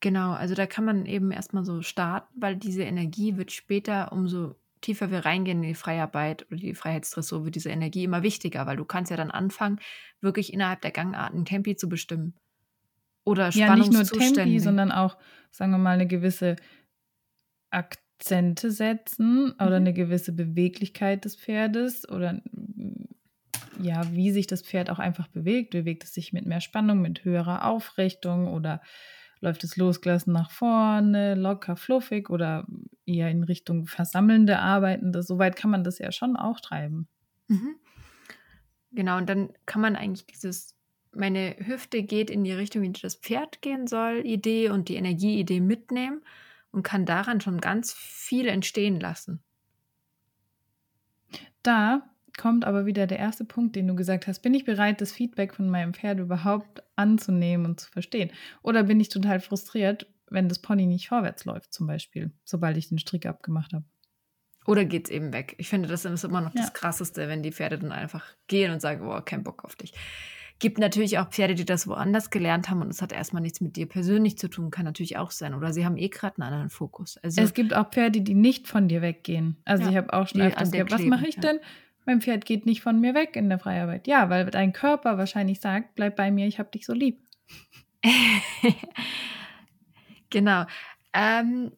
[0.00, 4.56] Genau, also da kann man eben erstmal so starten, weil diese Energie wird später, umso
[4.80, 8.76] tiefer wir reingehen in die Freiarbeit oder die Freiheitsdressur, wird diese Energie immer wichtiger, weil
[8.76, 9.78] du kannst ja dann anfangen,
[10.20, 12.34] wirklich innerhalb der Gangarten Tempi zu bestimmen.
[13.24, 15.16] Oder Ja, nicht nur Tempi, sondern auch,
[15.50, 16.56] sagen wir mal, eine gewisse
[17.70, 19.86] Akzente setzen oder mhm.
[19.86, 22.42] eine gewisse Beweglichkeit des Pferdes oder
[23.80, 25.70] ja, wie sich das Pferd auch einfach bewegt.
[25.70, 28.80] Bewegt es sich mit mehr Spannung, mit höherer Aufrichtung oder
[29.40, 32.66] läuft es losgelassen nach vorne, locker, fluffig oder
[33.06, 35.22] eher in Richtung versammelnde Arbeitende.
[35.22, 37.08] Soweit kann man das ja schon auch treiben.
[37.48, 37.74] Mhm.
[38.92, 40.76] Genau, und dann kann man eigentlich dieses,
[41.14, 45.60] meine Hüfte geht in die Richtung, wie das Pferd gehen soll, Idee und die Energieidee
[45.60, 46.22] mitnehmen
[46.70, 49.42] und kann daran schon ganz viel entstehen lassen.
[51.62, 52.02] Da
[52.36, 54.40] kommt aber wieder der erste Punkt, den du gesagt hast.
[54.40, 58.30] Bin ich bereit, das Feedback von meinem Pferd überhaupt anzunehmen und zu verstehen?
[58.62, 62.88] Oder bin ich total frustriert, wenn das Pony nicht vorwärts läuft, zum Beispiel, sobald ich
[62.88, 63.84] den Strick abgemacht habe?
[64.66, 65.56] Oder geht es eben weg?
[65.58, 66.62] Ich finde, das ist immer noch ja.
[66.62, 69.92] das Krasseste, wenn die Pferde dann einfach gehen und sagen, oh, kein Bock auf dich.
[70.58, 73.76] Gibt natürlich auch Pferde, die das woanders gelernt haben und es hat erstmal nichts mit
[73.76, 75.54] dir persönlich zu tun, kann natürlich auch sein.
[75.54, 77.18] Oder sie haben eh gerade einen anderen Fokus.
[77.18, 79.56] Also, es gibt auch Pferde, die nicht von dir weggehen.
[79.64, 81.58] Also ja, ich habe auch schon öfters gehabt, was mache ich denn?
[82.04, 84.06] Mein Pferd geht nicht von mir weg in der Freiarbeit.
[84.06, 87.20] Ja, weil dein Körper wahrscheinlich sagt, bleib bei mir, ich habe dich so lieb.
[90.30, 90.64] genau.
[91.12, 91.72] Ähm,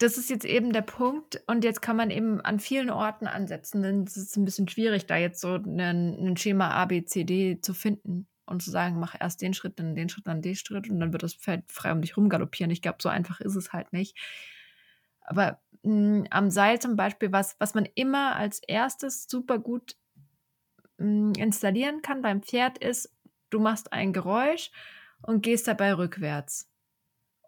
[0.00, 3.82] das ist jetzt eben der Punkt und jetzt kann man eben an vielen Orten ansetzen.
[3.82, 7.60] Denn es ist ein bisschen schwierig, da jetzt so ein Schema A, B, C, D
[7.60, 10.88] zu finden und zu sagen, mach erst den Schritt, dann den Schritt, dann den Schritt
[10.88, 12.70] und dann wird das Pferd frei um dich rumgaloppieren.
[12.70, 14.16] Ich glaube, so einfach ist es halt nicht.
[15.20, 19.96] Aber mh, am Seil zum Beispiel, was, was man immer als erstes super gut
[20.96, 23.14] mh, installieren kann beim Pferd ist,
[23.50, 24.70] du machst ein Geräusch
[25.20, 26.69] und gehst dabei rückwärts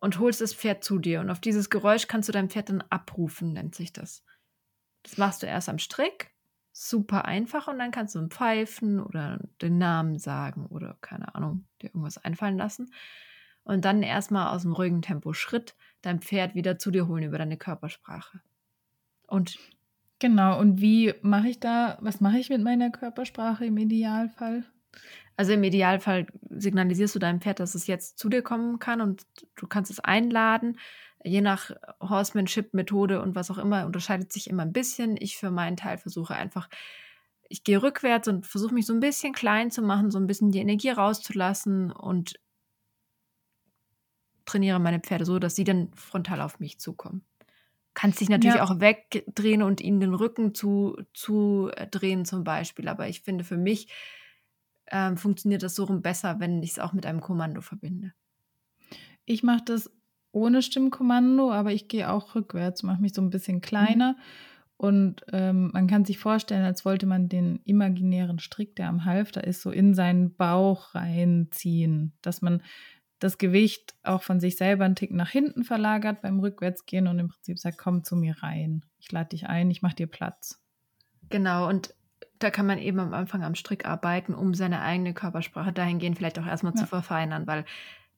[0.03, 1.21] und holst das Pferd zu dir.
[1.21, 4.25] Und auf dieses Geräusch kannst du dein Pferd dann abrufen, nennt sich das.
[5.05, 6.33] Das machst du erst am Strick,
[6.73, 11.87] super einfach, und dann kannst du pfeifen oder den Namen sagen oder keine Ahnung, dir
[11.87, 12.93] irgendwas einfallen lassen.
[13.63, 17.39] Und dann erstmal aus dem ruhigen Tempo Schritt dein Pferd wieder zu dir holen über
[17.39, 18.41] deine Körpersprache.
[19.29, 19.57] Und
[20.19, 24.65] genau, und wie mache ich da, was mache ich mit meiner Körpersprache im Idealfall?
[25.37, 29.27] Also im Idealfall signalisierst du deinem Pferd, dass es jetzt zu dir kommen kann und
[29.57, 30.79] du kannst es einladen.
[31.25, 35.17] Je nach Horsemanship-Methode und was auch immer unterscheidet sich immer ein bisschen.
[35.19, 36.69] Ich für meinen Teil versuche einfach,
[37.49, 40.51] ich gehe rückwärts und versuche mich so ein bisschen klein zu machen, so ein bisschen
[40.51, 42.41] die Energie rauszulassen und
[44.45, 47.25] trainiere meine Pferde so, dass sie dann frontal auf mich zukommen.
[47.95, 48.65] Kannst dich natürlich ja.
[48.65, 52.89] auch wegdrehen und ihnen den Rücken zu, zu drehen zum Beispiel.
[52.89, 53.89] Aber ich finde, für mich
[54.93, 58.13] ähm, funktioniert das so rum besser, wenn ich es auch mit einem Kommando verbinde.
[59.25, 59.91] Ich mache das
[60.31, 64.13] ohne Stimmkommando, aber ich gehe auch rückwärts, mache mich so ein bisschen kleiner.
[64.13, 64.19] Mhm.
[64.77, 69.45] Und ähm, man kann sich vorstellen, als wollte man den imaginären Strick, der am Halfter
[69.45, 72.63] ist, so in seinen Bauch reinziehen, dass man
[73.21, 77.29] das Gewicht auch von sich selber einen Tick nach hinten verlagert beim Rückwärtsgehen und im
[77.29, 78.85] Prinzip sagt, komm zu mir rein.
[78.99, 80.61] Ich lade dich ein, ich mache dir Platz.
[81.29, 81.95] Genau, und
[82.43, 86.39] da kann man eben am Anfang am Strick arbeiten, um seine eigene Körpersprache dahingehend vielleicht
[86.39, 86.81] auch erstmal ja.
[86.81, 87.65] zu verfeinern, weil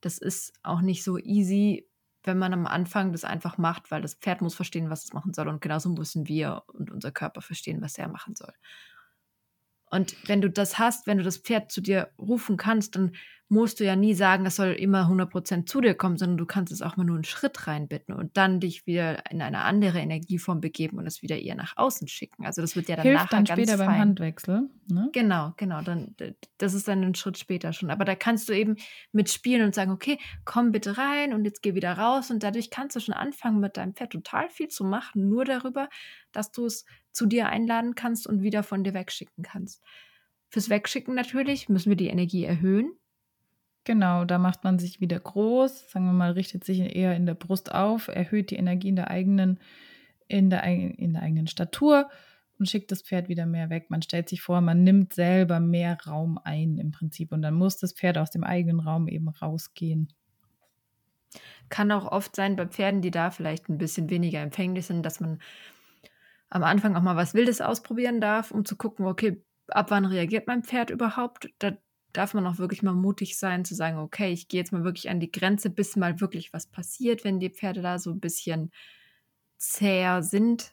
[0.00, 1.88] das ist auch nicht so easy,
[2.22, 5.34] wenn man am Anfang das einfach macht, weil das Pferd muss verstehen, was es machen
[5.34, 8.52] soll und genauso müssen wir und unser Körper verstehen, was er machen soll.
[9.90, 13.12] Und wenn du das hast, wenn du das Pferd zu dir rufen kannst, dann
[13.48, 16.72] musst du ja nie sagen, es soll immer 100% zu dir kommen, sondern du kannst
[16.72, 20.61] es auch mal nur einen Schritt reinbitten und dann dich wieder in eine andere Energieform
[20.61, 22.46] begeben und es wieder eher nach außen schicken.
[22.46, 23.87] Also das wird ja dann Hilft nachher dann ganz später fein.
[23.87, 24.70] beim Handwechsel.
[24.90, 25.11] Ne?
[25.12, 25.83] Genau, genau.
[25.83, 26.14] Dann,
[26.59, 27.90] das ist dann ein Schritt später schon.
[27.90, 28.76] Aber da kannst du eben
[29.12, 32.30] mitspielen und sagen, okay, komm bitte rein und jetzt geh wieder raus.
[32.30, 35.88] Und dadurch kannst du schon anfangen, mit deinem Pferd total viel zu machen, nur darüber,
[36.33, 39.83] dass du es zu dir einladen kannst und wieder von dir wegschicken kannst.
[40.48, 42.92] Fürs Wegschicken natürlich müssen wir die Energie erhöhen.
[43.85, 47.35] Genau, da macht man sich wieder groß, sagen wir mal, richtet sich eher in der
[47.35, 49.61] Brust auf, erhöht die Energie in der eigenen,
[50.27, 52.09] in der, in der eigenen Statur
[52.59, 53.90] und schickt das Pferd wieder mehr weg.
[53.90, 57.77] Man stellt sich vor, man nimmt selber mehr Raum ein im Prinzip und dann muss
[57.77, 60.09] das Pferd aus dem eigenen Raum eben rausgehen.
[61.68, 65.20] Kann auch oft sein bei Pferden, die da vielleicht ein bisschen weniger empfänglich sind, dass
[65.20, 65.40] man
[66.49, 70.47] am Anfang auch mal was Wildes ausprobieren darf, um zu gucken, okay, ab wann reagiert
[70.47, 71.51] mein Pferd überhaupt?
[71.59, 71.77] Da
[72.14, 75.11] darf man auch wirklich mal mutig sein, zu sagen, okay, ich gehe jetzt mal wirklich
[75.11, 78.70] an die Grenze, bis mal wirklich was passiert, wenn die Pferde da so ein bisschen
[79.59, 80.72] zäher sind.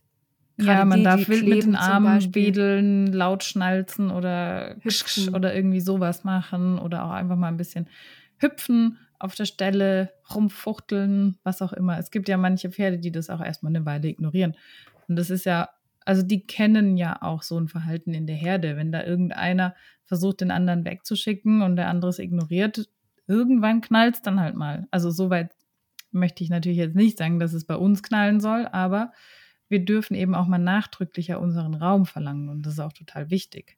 [0.57, 5.33] Gerade ja, man die, darf die wild mit den Armen wedeln, laut schnalzen oder hüpfen.
[5.33, 7.89] oder irgendwie sowas machen oder auch einfach mal ein bisschen
[8.37, 11.97] hüpfen auf der Stelle, rumfuchteln, was auch immer.
[11.97, 14.55] Es gibt ja manche Pferde, die das auch erstmal eine Weile ignorieren.
[15.07, 15.69] Und das ist ja,
[16.05, 18.77] also die kennen ja auch so ein Verhalten in der Herde.
[18.77, 22.89] Wenn da irgendeiner versucht, den anderen wegzuschicken und der andere es ignoriert,
[23.27, 24.87] irgendwann knallt es dann halt mal.
[24.91, 25.51] Also soweit
[26.11, 29.11] möchte ich natürlich jetzt nicht sagen, dass es bei uns knallen soll, aber
[29.69, 33.77] wir dürfen eben auch mal nachdrücklicher unseren Raum verlangen und das ist auch total wichtig.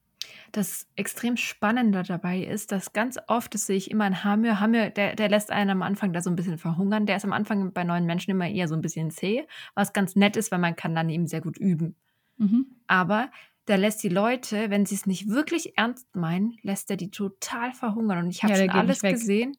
[0.51, 4.89] Das extrem Spannende dabei ist, dass ganz oft, das sehe ich immer in Hamir, Hamir,
[4.89, 7.05] der, der lässt einen am Anfang da so ein bisschen verhungern.
[7.05, 10.15] Der ist am Anfang bei neuen Menschen immer eher so ein bisschen zäh, was ganz
[10.15, 11.95] nett ist, weil man kann dann eben sehr gut üben.
[12.38, 12.67] Mhm.
[12.88, 13.30] Aber
[13.67, 17.72] der lässt die Leute, wenn sie es nicht wirklich ernst meinen, lässt er die total
[17.74, 18.26] verhungern.
[18.26, 19.56] Und ich habe ja, schon alles gesehen.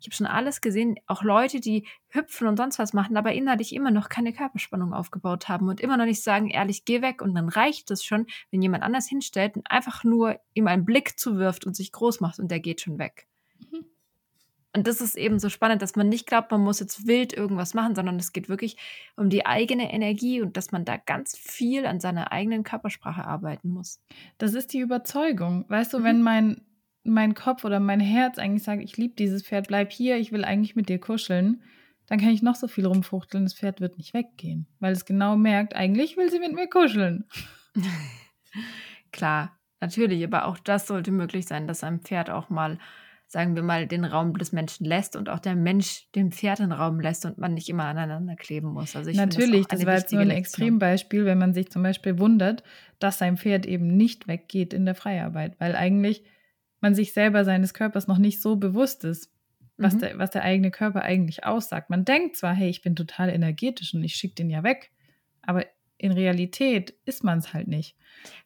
[0.00, 3.74] Ich habe schon alles gesehen, auch Leute, die hüpfen und sonst was machen, aber innerlich
[3.74, 7.22] immer noch keine Körperspannung aufgebaut haben und immer noch nicht sagen, ehrlich, geh weg.
[7.22, 11.18] Und dann reicht es schon, wenn jemand anders hinstellt und einfach nur ihm einen Blick
[11.18, 13.28] zuwirft und sich groß macht und der geht schon weg.
[14.76, 17.74] Und das ist eben so spannend, dass man nicht glaubt, man muss jetzt wild irgendwas
[17.74, 18.76] machen, sondern es geht wirklich
[19.16, 23.68] um die eigene Energie und dass man da ganz viel an seiner eigenen Körpersprache arbeiten
[23.68, 24.02] muss.
[24.38, 25.64] Das ist die Überzeugung.
[25.68, 26.04] Weißt du, mhm.
[26.04, 26.60] wenn mein
[27.04, 30.44] mein Kopf oder mein Herz eigentlich sagt, ich liebe dieses Pferd, bleib hier, ich will
[30.44, 31.62] eigentlich mit dir kuscheln,
[32.06, 35.36] dann kann ich noch so viel rumfuchteln, das Pferd wird nicht weggehen, weil es genau
[35.36, 37.24] merkt, eigentlich will sie mit mir kuscheln.
[39.12, 42.78] Klar, natürlich, aber auch das sollte möglich sein, dass ein Pferd auch mal,
[43.34, 46.70] sagen wir mal, den Raum des Menschen lässt und auch der Mensch dem Pferd den
[46.70, 48.94] Raum lässt und man nicht immer aneinander kleben muss.
[48.94, 52.62] Also natürlich, das, das war jetzt nur ein Extrembeispiel, wenn man sich zum Beispiel wundert,
[53.00, 56.22] dass sein Pferd eben nicht weggeht in der Freiarbeit, weil eigentlich
[56.80, 59.32] man sich selber seines Körpers noch nicht so bewusst ist,
[59.76, 59.98] was, mhm.
[59.98, 61.90] der, was der eigene Körper eigentlich aussagt.
[61.90, 64.92] Man denkt zwar, hey, ich bin total energetisch und ich schicke den ja weg,
[65.42, 65.66] aber
[65.98, 67.96] in Realität ist man es halt nicht.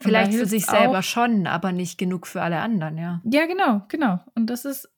[0.01, 3.21] Vielleicht für sich selber auch, schon, aber nicht genug für alle anderen, ja.
[3.25, 4.21] Ja, genau, genau.
[4.35, 4.89] Und das ist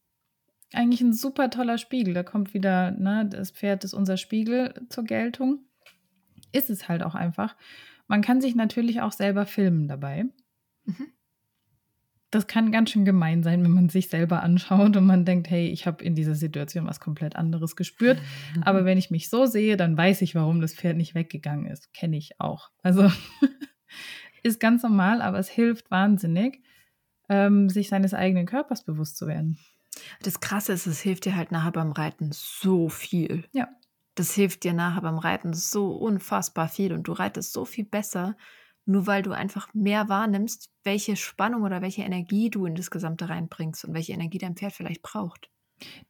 [0.72, 2.14] eigentlich ein super toller Spiegel.
[2.14, 5.64] Da kommt wieder, ne, das Pferd ist unser Spiegel zur Geltung.
[6.52, 7.56] Ist es halt auch einfach.
[8.08, 10.24] Man kann sich natürlich auch selber filmen dabei.
[10.84, 11.12] Mhm
[12.30, 15.68] das kann ganz schön gemein sein, wenn man sich selber anschaut und man denkt, hey,
[15.68, 18.20] ich habe in dieser Situation was komplett anderes gespürt.
[18.62, 21.92] Aber wenn ich mich so sehe, dann weiß ich, warum das Pferd nicht weggegangen ist.
[21.92, 22.70] Kenne ich auch.
[22.82, 23.10] Also
[24.42, 26.62] ist ganz normal, aber es hilft wahnsinnig,
[27.28, 29.58] ähm, sich seines eigenen Körpers bewusst zu werden.
[30.22, 33.44] Das Krasse ist, es hilft dir halt nachher beim Reiten so viel.
[33.52, 33.68] Ja.
[34.14, 38.36] Das hilft dir nachher beim Reiten so unfassbar viel und du reitest so viel besser,
[38.86, 43.28] nur weil du einfach mehr wahrnimmst, welche Spannung oder welche Energie du in das Gesamte
[43.28, 45.50] reinbringst und welche Energie dein Pferd vielleicht braucht.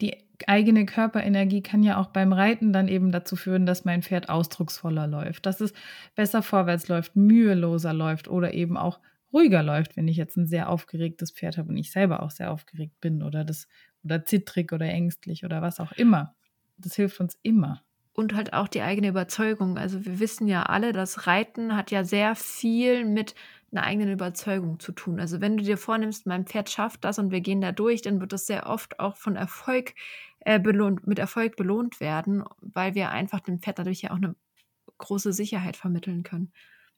[0.00, 4.28] Die eigene Körperenergie kann ja auch beim Reiten dann eben dazu führen, dass mein Pferd
[4.28, 5.72] ausdrucksvoller läuft, dass es
[6.16, 9.00] besser vorwärts läuft, müheloser läuft oder eben auch
[9.32, 12.50] ruhiger läuft, wenn ich jetzt ein sehr aufgeregtes Pferd habe und ich selber auch sehr
[12.50, 13.68] aufgeregt bin oder das
[14.02, 16.34] oder zittrig oder ängstlich oder was auch immer.
[16.78, 17.82] Das hilft uns immer
[18.20, 19.78] und halt auch die eigene Überzeugung.
[19.78, 23.34] Also wir wissen ja alle, dass Reiten hat ja sehr viel mit
[23.72, 25.20] einer eigenen Überzeugung zu tun.
[25.20, 28.20] Also wenn du dir vornimmst, mein Pferd schafft das und wir gehen da durch, dann
[28.20, 29.94] wird das sehr oft auch von Erfolg
[30.40, 34.34] äh, belohnt, mit Erfolg belohnt werden, weil wir einfach dem Pferd dadurch ja auch eine
[34.98, 36.52] große Sicherheit vermitteln können.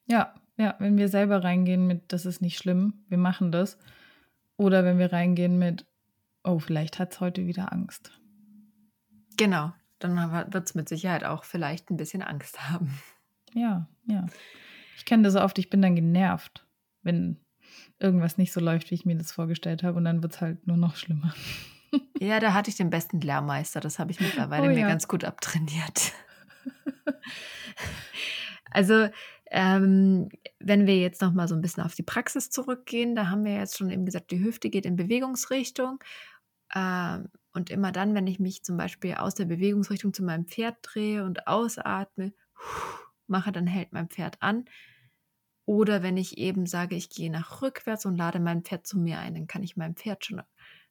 [0.05, 3.77] Ja, ja, wenn wir selber reingehen mit, das ist nicht schlimm, wir machen das.
[4.57, 5.85] Oder wenn wir reingehen mit,
[6.43, 8.19] oh, vielleicht hat es heute wieder Angst.
[9.37, 12.99] Genau, dann wird es mit Sicherheit auch vielleicht ein bisschen Angst haben.
[13.53, 14.25] Ja, ja.
[14.97, 16.65] Ich kenne das oft, ich bin dann genervt,
[17.01, 17.39] wenn
[17.99, 20.67] irgendwas nicht so läuft, wie ich mir das vorgestellt habe und dann wird es halt
[20.67, 21.33] nur noch schlimmer.
[22.19, 24.87] Ja, da hatte ich den besten Lehrmeister, das habe ich mittlerweile oh, mir ja.
[24.87, 26.13] ganz gut abtrainiert.
[28.73, 29.07] Also,
[29.51, 33.45] ähm, wenn wir jetzt noch mal so ein bisschen auf die Praxis zurückgehen, da haben
[33.45, 35.99] wir jetzt schon eben gesagt, die Hüfte geht in Bewegungsrichtung.
[36.73, 40.77] Ähm, und immer dann, wenn ich mich zum Beispiel aus der Bewegungsrichtung zu meinem Pferd
[40.81, 42.33] drehe und ausatme,
[43.27, 44.65] mache, dann hält mein Pferd an.
[45.65, 49.19] Oder wenn ich eben sage, ich gehe nach rückwärts und lade mein Pferd zu mir
[49.19, 50.41] ein, dann kann ich mein Pferd schon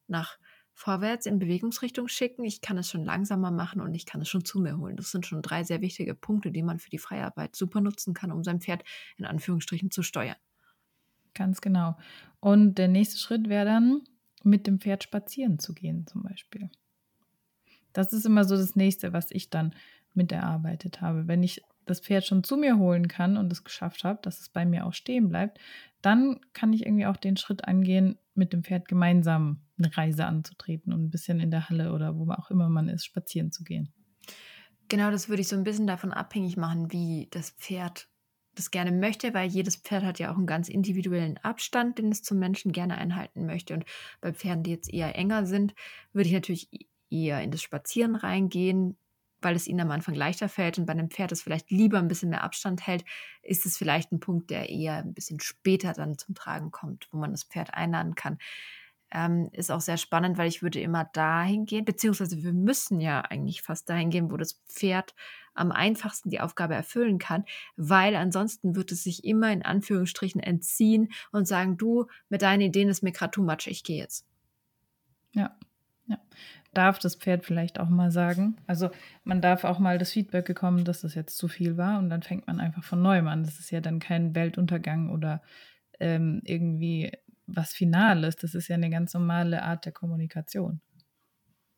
[0.06, 0.38] nach
[0.74, 4.44] vorwärts in Bewegungsrichtung schicken, ich kann es schon langsamer machen und ich kann es schon
[4.44, 4.96] zu mir holen.
[4.96, 8.32] Das sind schon drei sehr wichtige Punkte, die man für die Freiarbeit super nutzen kann,
[8.32, 8.82] um sein Pferd
[9.18, 10.36] in Anführungsstrichen zu steuern.
[11.34, 11.96] Ganz genau.
[12.40, 14.02] Und der nächste Schritt wäre dann,
[14.44, 16.70] mit dem Pferd spazieren zu gehen, zum Beispiel.
[17.92, 19.74] Das ist immer so das nächste, was ich dann
[20.14, 21.28] miterarbeitet habe.
[21.28, 24.48] Wenn ich das Pferd schon zu mir holen kann und es geschafft habe, dass es
[24.48, 25.58] bei mir auch stehen bleibt,
[26.00, 30.92] dann kann ich irgendwie auch den Schritt angehen, mit dem Pferd gemeinsam eine Reise anzutreten
[30.92, 33.92] und ein bisschen in der Halle oder wo auch immer man ist, spazieren zu gehen.
[34.88, 38.08] Genau, das würde ich so ein bisschen davon abhängig machen, wie das Pferd
[38.54, 42.22] das gerne möchte, weil jedes Pferd hat ja auch einen ganz individuellen Abstand, den es
[42.22, 43.74] zum Menschen gerne einhalten möchte.
[43.74, 43.84] Und
[44.20, 45.74] bei Pferden, die jetzt eher enger sind,
[46.12, 46.68] würde ich natürlich
[47.10, 48.96] eher in das Spazieren reingehen,
[49.40, 52.08] weil es ihnen am Anfang leichter fällt und bei einem Pferd, das vielleicht lieber ein
[52.08, 53.04] bisschen mehr Abstand hält,
[53.42, 57.18] ist es vielleicht ein Punkt, der eher ein bisschen später dann zum Tragen kommt, wo
[57.18, 58.38] man das Pferd einladen kann.
[59.14, 63.20] Ähm, ist auch sehr spannend, weil ich würde immer dahin gehen, beziehungsweise wir müssen ja
[63.20, 65.14] eigentlich fast dahin gehen, wo das Pferd
[65.54, 67.44] am einfachsten die Aufgabe erfüllen kann,
[67.76, 72.88] weil ansonsten wird es sich immer in Anführungsstrichen entziehen und sagen, du, mit deinen Ideen
[72.88, 74.26] ist mir gerade too much, ich gehe jetzt.
[75.32, 75.54] Ja,
[76.06, 76.18] ja
[76.74, 78.56] darf das Pferd vielleicht auch mal sagen.
[78.66, 78.90] Also
[79.24, 82.22] man darf auch mal das Feedback bekommen, dass das jetzt zu viel war und dann
[82.22, 83.44] fängt man einfach von neuem an.
[83.44, 85.42] Das ist ja dann kein Weltuntergang oder
[86.00, 87.12] ähm, irgendwie
[87.46, 88.36] was Finales.
[88.36, 90.80] Das ist ja eine ganz normale Art der Kommunikation.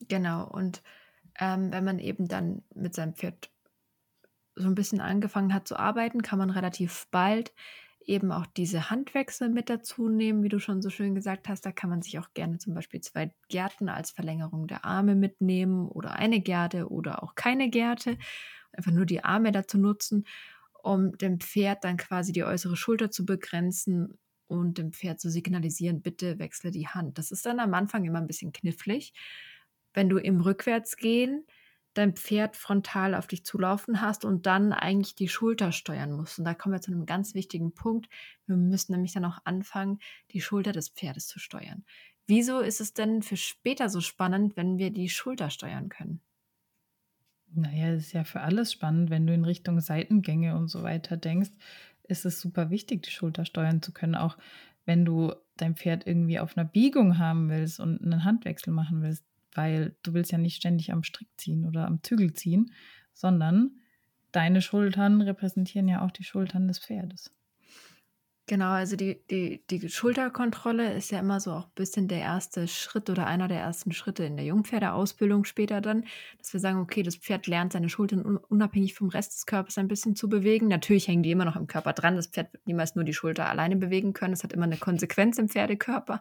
[0.00, 0.46] Genau.
[0.48, 0.83] Und
[1.38, 3.50] ähm, wenn man eben dann mit seinem Pferd
[4.57, 7.53] so ein bisschen angefangen hat zu arbeiten, kann man relativ bald
[8.07, 11.64] eben auch diese Handwechsel mit dazu nehmen, wie du schon so schön gesagt hast.
[11.64, 15.88] Da kann man sich auch gerne zum Beispiel zwei Gärten als Verlängerung der Arme mitnehmen
[15.88, 18.18] oder eine Gerte oder auch keine Gerte.
[18.72, 20.27] Einfach nur die Arme dazu nutzen,
[20.83, 26.02] um dem Pferd dann quasi die äußere Schulter zu begrenzen und dem Pferd zu signalisieren,
[26.02, 27.18] bitte wechsle die Hand.
[27.18, 29.12] Das ist dann am Anfang immer ein bisschen knifflig.
[29.92, 31.44] Wenn du im Rückwärtsgehen
[31.94, 36.38] dein Pferd frontal auf dich zulaufen hast und dann eigentlich die Schulter steuern musst.
[36.38, 38.09] Und da kommen wir zu einem ganz wichtigen Punkt.
[38.46, 40.00] Wir müssen nämlich dann auch anfangen,
[40.33, 41.85] die Schulter des Pferdes zu steuern.
[42.26, 46.20] Wieso ist es denn für später so spannend, wenn wir die Schulter steuern können?
[47.57, 49.11] Naja, es ist ja für alles spannend.
[49.11, 51.52] Wenn du in Richtung Seitengänge und so weiter denkst,
[52.05, 54.14] ist es super wichtig, die Schulter steuern zu können.
[54.14, 54.37] Auch
[54.85, 59.25] wenn du dein Pferd irgendwie auf einer Biegung haben willst und einen Handwechsel machen willst,
[59.53, 62.73] weil du willst ja nicht ständig am Strick ziehen oder am Zügel ziehen,
[63.12, 63.71] sondern
[64.33, 67.33] deine Schultern repräsentieren ja auch die Schultern des Pferdes.
[68.46, 72.68] Genau, also die, die, die Schulterkontrolle ist ja immer so auch ein bisschen der erste
[72.68, 76.04] Schritt oder einer der ersten Schritte in der Jungpferdeausbildung später dann,
[76.37, 79.88] dass wir sagen, okay, das Pferd lernt seine Schultern unabhängig vom Rest des Körpers ein
[79.88, 80.68] bisschen zu bewegen.
[80.68, 82.16] Natürlich hängen die immer noch im Körper dran.
[82.16, 84.33] Das Pferd wird niemals nur die Schulter alleine bewegen können.
[84.33, 86.20] Das hat immer eine Konsequenz im Pferdekörper.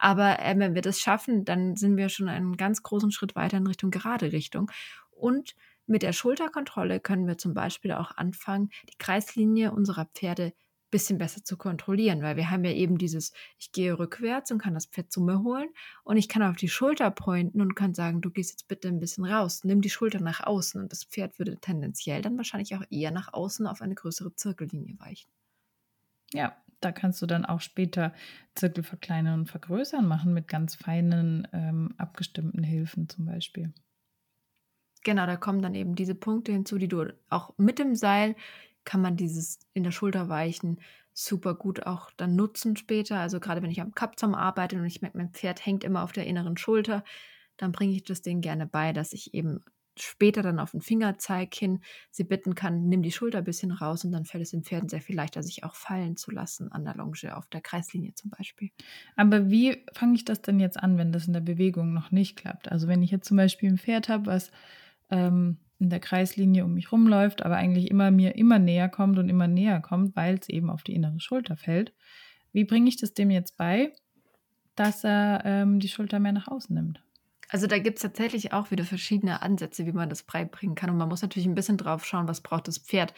[0.00, 3.58] Aber äh, wenn wir das schaffen, dann sind wir schon einen ganz großen Schritt weiter
[3.58, 4.68] in Richtung gerade Richtung.
[5.12, 5.54] Und
[5.86, 10.52] mit der Schulterkontrolle können wir zum Beispiel auch anfangen, die Kreislinie unserer Pferde ein
[10.90, 14.74] bisschen besser zu kontrollieren, weil wir haben ja eben dieses, ich gehe rückwärts und kann
[14.74, 15.68] das Pferd zu mir holen
[16.04, 19.00] und ich kann auf die Schulter pointen und kann sagen, du gehst jetzt bitte ein
[19.00, 22.84] bisschen raus, nimm die Schulter nach außen und das Pferd würde tendenziell dann wahrscheinlich auch
[22.90, 25.30] eher nach außen auf eine größere Zirkellinie weichen.
[26.32, 28.12] Ja, da kannst du dann auch später
[28.54, 33.72] Zirkel verkleinern und vergrößern machen mit ganz feinen, ähm, abgestimmten Hilfen zum Beispiel.
[35.06, 38.34] Genau, da kommen dann eben diese Punkte hinzu, die du auch mit dem Seil
[38.86, 40.80] kann man dieses in der Schulter weichen
[41.12, 43.18] super gut auch dann nutzen später.
[43.18, 46.12] Also gerade wenn ich am Kappzaum arbeite und ich merke, mein Pferd hängt immer auf
[46.12, 47.04] der inneren Schulter,
[47.56, 49.64] dann bringe ich das denen gerne bei, dass ich eben
[49.98, 54.04] später dann auf den Fingerzeig hin sie bitten kann, nimm die Schulter ein bisschen raus
[54.04, 56.84] und dann fällt es den Pferden sehr viel leichter, sich auch fallen zu lassen an
[56.84, 58.70] der Longe auf der Kreislinie zum Beispiel.
[59.16, 62.36] Aber wie fange ich das denn jetzt an, wenn das in der Bewegung noch nicht
[62.36, 62.70] klappt?
[62.70, 64.50] Also wenn ich jetzt zum Beispiel ein Pferd habe, was
[65.10, 69.28] ähm, in der Kreislinie um mich rumläuft, aber eigentlich immer mir immer näher kommt und
[69.28, 71.92] immer näher kommt, weil es eben auf die innere Schulter fällt.
[72.52, 73.92] Wie bringe ich das dem jetzt bei,
[74.74, 77.02] dass er ähm, die Schulter mehr nach außen nimmt?
[77.48, 80.90] Also da gibt es tatsächlich auch wieder verschiedene Ansätze, wie man das beibringen kann.
[80.90, 83.14] Und man muss natürlich ein bisschen drauf schauen, was braucht das Pferd.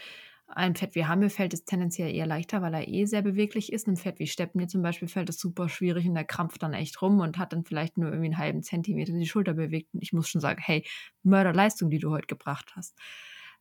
[0.51, 3.87] Ein Pferd wie Hammel fällt es tendenziell eher leichter, weil er eh sehr beweglich ist.
[3.87, 7.03] Ein Pferd wie Steppnir zum Beispiel fällt es super schwierig und der krampft dann echt
[7.03, 9.93] rum und hat dann vielleicht nur irgendwie einen halben Zentimeter die Schulter bewegt.
[9.93, 10.87] Und ich muss schon sagen, hey,
[11.23, 12.97] Mörderleistung, die du heute gebracht hast.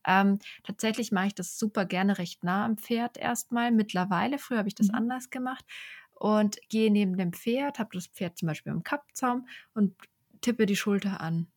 [0.05, 3.71] Ähm, tatsächlich mache ich das super gerne recht nah am Pferd erstmal.
[3.73, 4.95] Mittlerweile, früher habe ich das mhm.
[4.95, 5.65] anders gemacht
[6.13, 9.93] und gehe neben dem Pferd, habe das Pferd zum Beispiel im Kappzaum und
[10.39, 11.47] tippe die Schulter an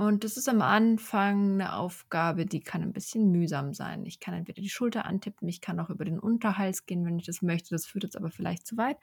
[0.00, 4.06] Und das ist am Anfang eine Aufgabe, die kann ein bisschen mühsam sein.
[4.06, 7.26] Ich kann entweder die Schulter antippen, ich kann auch über den Unterhals gehen, wenn ich
[7.26, 7.68] das möchte.
[7.74, 8.96] Das führt jetzt aber vielleicht zu weit.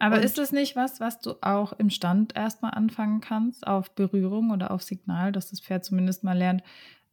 [0.00, 3.94] Aber Und ist das nicht was, was du auch im Stand erstmal anfangen kannst, auf
[3.94, 6.64] Berührung oder auf Signal, dass das Pferd zumindest mal lernt,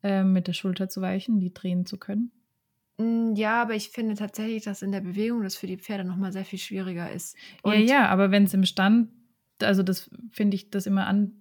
[0.01, 2.31] äh, mit der Schulter zu weichen, die drehen zu können?
[2.97, 6.15] Hm, ja, aber ich finde tatsächlich, dass in der Bewegung das für die Pferde noch
[6.15, 7.37] mal sehr viel schwieriger ist.
[7.63, 9.09] Ja, ja, aber wenn es im Stand
[9.61, 11.31] also das finde ich das immer an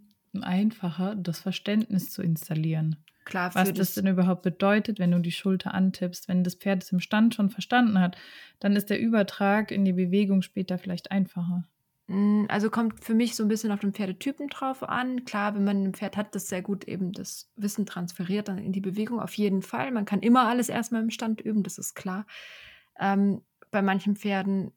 [0.43, 2.97] einfacher, das Verständnis zu installieren.
[3.25, 6.29] Klar, was das, denn überhaupt bedeutet, wenn du die Schulter antippst.
[6.29, 8.17] Wenn das Pferd es im Stand schon verstanden hat,
[8.61, 11.65] dann ist der Übertrag in die Bewegung später vielleicht einfacher.
[12.09, 15.25] Hm, also kommt für mich so ein bisschen auf den Pferdetypen drauf an.
[15.25, 18.73] Klar, wenn man ein Pferd hat, das sehr gut eben das Wissen transferiert dann in
[18.73, 19.91] die Bewegung, auf jeden Fall.
[19.91, 22.27] Man kann immer alles erstmal im Stand üben, das ist klar.
[23.01, 24.73] Ähm, bei manchen Pferden,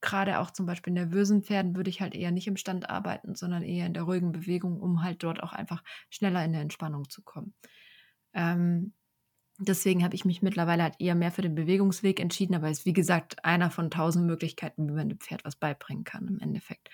[0.00, 3.62] gerade auch zum Beispiel nervösen Pferden, würde ich halt eher nicht im Stand arbeiten, sondern
[3.62, 7.22] eher in der ruhigen Bewegung, um halt dort auch einfach schneller in der Entspannung zu
[7.22, 7.54] kommen.
[8.34, 8.94] Ähm,
[9.62, 12.94] Deswegen habe ich mich mittlerweile halt eher mehr für den Bewegungsweg entschieden, aber ist wie
[12.94, 16.88] gesagt einer von tausend Möglichkeiten, wie man dem Pferd was beibringen kann im Endeffekt.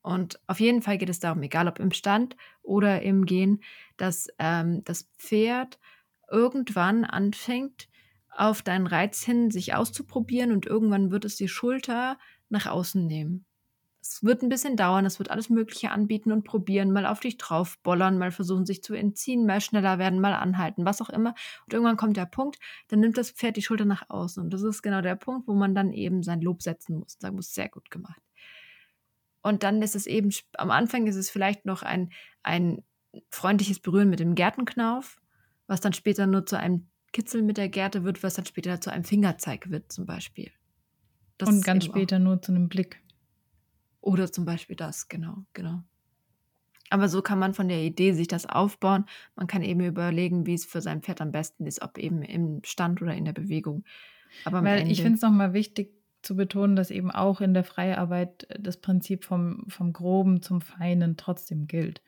[0.00, 3.62] Und auf jeden Fall geht es darum, egal ob im Stand oder im Gehen,
[3.98, 5.78] dass ähm, das Pferd
[6.30, 7.88] irgendwann anfängt,
[8.30, 12.18] auf deinen Reiz hin sich auszuprobieren und irgendwann wird es die Schulter
[12.48, 13.44] nach außen nehmen
[14.02, 17.36] es wird ein bisschen dauern, es wird alles Mögliche anbieten und probieren, mal auf dich
[17.36, 21.34] draufbollern, mal versuchen, sich zu entziehen, mal schneller werden, mal anhalten, was auch immer.
[21.66, 22.58] Und irgendwann kommt der Punkt,
[22.88, 24.42] dann nimmt das Pferd die Schulter nach außen.
[24.42, 27.18] Und das ist genau der Punkt, wo man dann eben sein Lob setzen muss.
[27.18, 28.20] Sagen muss, sehr gut gemacht.
[29.42, 32.10] Und dann ist es eben, am Anfang ist es vielleicht noch ein,
[32.42, 32.82] ein
[33.28, 35.20] freundliches Berühren mit dem Gärtenknauf,
[35.66, 38.92] was dann später nur zu einem Kitzel mit der Gerte wird, was dann später zu
[38.92, 40.50] einem Fingerzeig wird, zum Beispiel.
[41.38, 43.00] Das und ganz später nur zu einem Blick.
[44.00, 45.82] Oder zum Beispiel das, genau, genau.
[46.90, 49.04] Aber so kann man von der Idee sich das aufbauen.
[49.36, 52.62] Man kann eben überlegen, wie es für sein Pferd am besten ist, ob eben im
[52.64, 53.84] Stand oder in der Bewegung.
[54.44, 55.92] Aber Weil ich finde es nochmal wichtig
[56.22, 61.16] zu betonen, dass eben auch in der Freiarbeit das Prinzip vom, vom Groben zum Feinen
[61.16, 62.02] trotzdem gilt.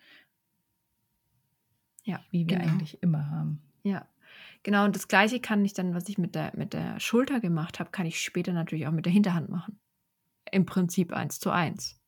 [2.05, 2.21] Ja.
[2.31, 2.71] Wie wir genau.
[2.71, 3.63] eigentlich immer haben.
[3.85, 4.07] Ja.
[4.63, 7.81] Genau, und das gleiche kann ich dann, was ich mit der, mit der Schulter gemacht
[7.81, 9.81] habe, kann ich später natürlich auch mit der Hinterhand machen
[10.51, 11.99] im Prinzip eins zu eins.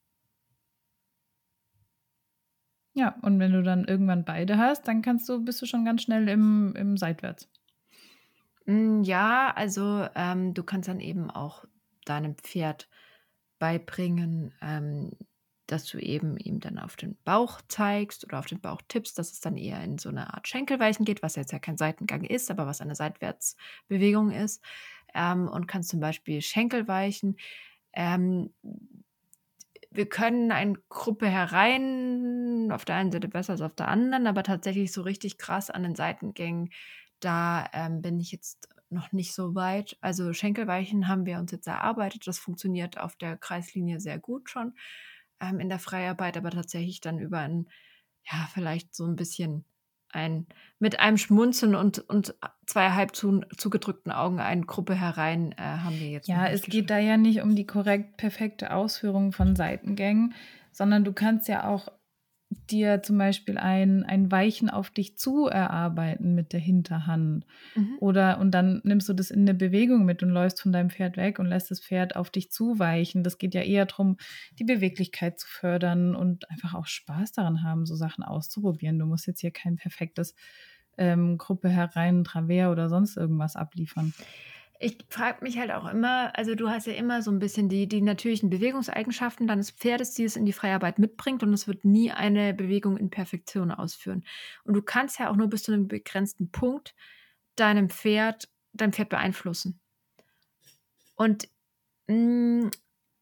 [2.93, 6.03] Ja, und wenn du dann irgendwann beide hast, dann kannst du, bist du schon ganz
[6.03, 7.49] schnell im, im Seitwärts.
[8.67, 11.65] Mm, ja, also ähm, du kannst dann eben auch
[12.05, 12.89] deinem Pferd
[13.59, 15.11] beibringen, ähm,
[15.67, 19.33] dass du eben ihm dann auf den Bauch zeigst oder auf den Bauch tippst, dass
[19.33, 22.51] es dann eher in so eine Art Schenkelweichen geht, was jetzt ja kein Seitengang ist,
[22.51, 24.63] aber was eine Seitwärtsbewegung ist.
[25.15, 27.37] Ähm, und kannst zum Beispiel Schenkelweichen
[27.93, 28.51] ähm,
[29.95, 34.43] wir können eine Gruppe herein, auf der einen Seite besser als auf der anderen, aber
[34.43, 36.71] tatsächlich so richtig krass an den Seitengängen,
[37.21, 39.97] da ähm, bin ich jetzt noch nicht so weit.
[40.01, 42.27] Also Schenkelweichen haben wir uns jetzt erarbeitet.
[42.27, 44.75] Das funktioniert auf der Kreislinie sehr gut schon
[45.41, 47.69] ähm, in der Freiarbeit, aber tatsächlich dann über ein,
[48.31, 49.65] ja, vielleicht so ein bisschen
[50.11, 50.47] ein,
[50.79, 52.35] mit einem Schmunzeln und, und
[52.67, 56.29] zwei halb zu, zugedrückten Augen eine Gruppe herein äh, haben wir jetzt.
[56.29, 60.35] Ja, es geht da ja nicht um die korrekt perfekte Ausführung von Seitengängen,
[60.73, 61.89] sondern du kannst ja auch
[62.71, 67.47] dir zum Beispiel ein, ein Weichen auf dich zu erarbeiten mit der Hinterhand.
[67.75, 67.97] Mhm.
[68.01, 71.17] Oder und dann nimmst du das in eine Bewegung mit und läufst von deinem Pferd
[71.17, 73.23] weg und lässt das Pferd auf dich zuweichen.
[73.23, 74.17] Das geht ja eher darum,
[74.59, 78.99] die Beweglichkeit zu fördern und einfach auch Spaß daran haben, so Sachen auszuprobieren.
[78.99, 80.35] Du musst jetzt hier kein perfektes
[80.97, 84.13] ähm, Gruppe herein, Travers oder sonst irgendwas abliefern
[84.81, 87.89] ich frage mich halt auch immer, also du hast ja immer so ein bisschen die,
[87.89, 92.11] die natürlichen Bewegungseigenschaften deines Pferdes, die es in die Freiarbeit mitbringt und es wird nie
[92.11, 94.25] eine Bewegung in Perfektion ausführen.
[94.65, 96.95] Und du kannst ja auch nur bis zu einem begrenzten Punkt
[97.57, 99.81] deinem Pferd, dein Pferd beeinflussen.
[101.15, 101.49] Und
[102.09, 102.71] mh, mm,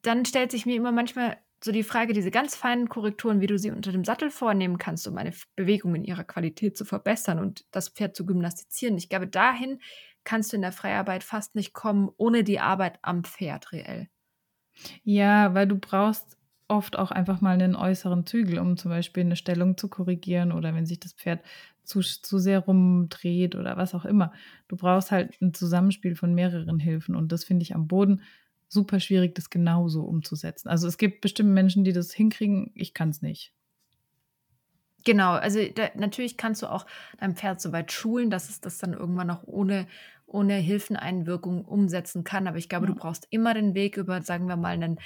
[0.02, 3.56] dann stellt sich mir immer manchmal so die Frage, diese ganz feinen Korrekturen, wie du
[3.56, 7.64] sie unter dem Sattel vornehmen kannst, um eine Bewegung in ihrer Qualität zu verbessern und
[7.70, 8.98] das Pferd zu gymnastizieren.
[8.98, 9.78] Ich glaube, dahin
[10.24, 14.08] kannst du in der Freiarbeit fast nicht kommen, ohne die Arbeit am Pferd reell.
[15.04, 16.36] Ja, weil du brauchst
[16.68, 20.74] oft auch einfach mal einen äußeren Zügel, um zum Beispiel eine Stellung zu korrigieren oder
[20.74, 21.44] wenn sich das Pferd
[21.84, 24.32] zu, zu sehr rumdreht oder was auch immer.
[24.68, 28.22] Du brauchst halt ein Zusammenspiel von mehreren Hilfen und das finde ich am Boden
[28.68, 30.68] super schwierig, das genauso umzusetzen.
[30.68, 33.52] Also es gibt bestimmt Menschen, die das hinkriegen, ich kann es nicht.
[35.04, 36.86] Genau, also da, natürlich kannst du auch
[37.18, 39.86] dein Pferd so weit schulen, dass es das dann irgendwann auch ohne,
[40.26, 42.46] ohne Hilfeneinwirkung umsetzen kann.
[42.46, 42.92] Aber ich glaube, ja.
[42.92, 44.98] du brauchst immer den Weg über, sagen wir mal, einen,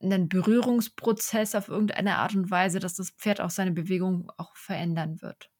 [0.00, 5.20] einen Berührungsprozess auf irgendeine Art und Weise, dass das Pferd auch seine Bewegung auch verändern
[5.22, 5.50] wird.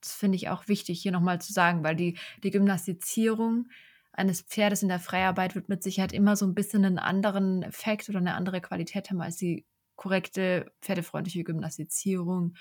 [0.00, 3.68] Das finde ich auch wichtig, hier nochmal zu sagen, weil die, die Gymnastizierung
[4.12, 8.08] eines Pferdes in der Freiarbeit wird mit Sicherheit immer so ein bisschen einen anderen Effekt
[8.08, 9.64] oder eine andere Qualität haben als die
[9.98, 12.54] korrekte pferdefreundliche Gymnastizierung.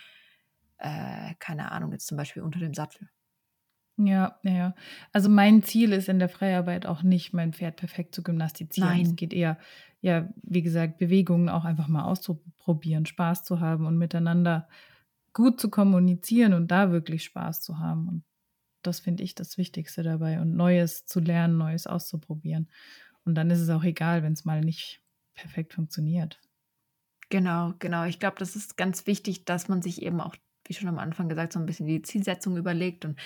[0.79, 3.09] Äh, keine Ahnung, jetzt zum Beispiel unter dem Sattel.
[3.97, 4.75] Ja, ja.
[5.13, 8.89] Also mein Ziel ist in der Freiarbeit auch nicht, mein Pferd perfekt zu gymnastizieren.
[8.89, 9.05] Nein.
[9.05, 9.57] Es geht eher,
[10.01, 14.67] ja, wie gesagt, Bewegungen auch einfach mal auszuprobieren, Spaß zu haben und miteinander
[15.33, 18.07] gut zu kommunizieren und da wirklich Spaß zu haben.
[18.07, 18.23] Und
[18.83, 22.69] das finde ich das Wichtigste dabei und Neues zu lernen, Neues auszuprobieren.
[23.25, 25.01] Und dann ist es auch egal, wenn es mal nicht
[25.33, 26.39] perfekt funktioniert.
[27.29, 28.05] Genau, genau.
[28.05, 31.29] Ich glaube, das ist ganz wichtig, dass man sich eben auch, wie schon am Anfang
[31.29, 33.05] gesagt, so ein bisschen die Zielsetzung überlegt.
[33.05, 33.19] Und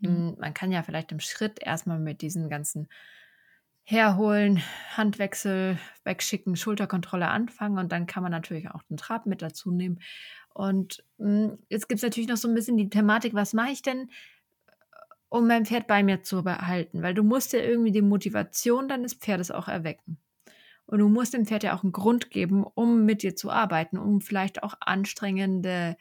[0.00, 0.36] mhm.
[0.38, 2.88] man kann ja vielleicht im Schritt erstmal mit diesen ganzen
[3.84, 4.62] Herholen,
[4.96, 9.98] Handwechsel, wegschicken, Schulterkontrolle anfangen und dann kann man natürlich auch den Trab mit dazu nehmen.
[10.54, 13.82] Und mh, jetzt gibt es natürlich noch so ein bisschen die Thematik, was mache ich
[13.82, 14.08] denn,
[15.28, 17.02] um mein Pferd bei mir zu behalten?
[17.02, 20.18] Weil du musst ja irgendwie die Motivation deines Pferdes auch erwecken.
[20.92, 23.96] Und du musst dem Pferd ja auch einen Grund geben, um mit dir zu arbeiten,
[23.96, 25.96] um vielleicht auch anstrengende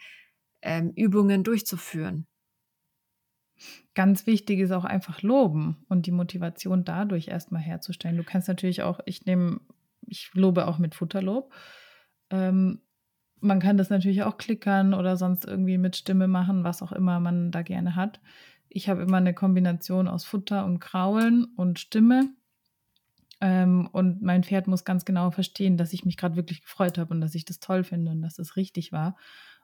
[0.62, 2.28] ähm, Übungen durchzuführen.
[3.94, 8.18] Ganz wichtig ist auch einfach loben und die Motivation dadurch erstmal herzustellen.
[8.18, 9.62] Du kannst natürlich auch, ich nehme,
[10.08, 11.54] ich lobe auch mit Futterlob.
[12.30, 12.82] Ähm,
[13.40, 17.22] man kann das natürlich auch klickern oder sonst irgendwie mit Stimme machen, was auch immer
[17.22, 18.20] man da gerne hat.
[18.68, 22.34] Ich habe immer eine Kombination aus Futter und Kraulen und Stimme.
[23.42, 27.14] Ähm, und mein Pferd muss ganz genau verstehen, dass ich mich gerade wirklich gefreut habe
[27.14, 29.18] und dass ich das toll finde und dass es richtig war.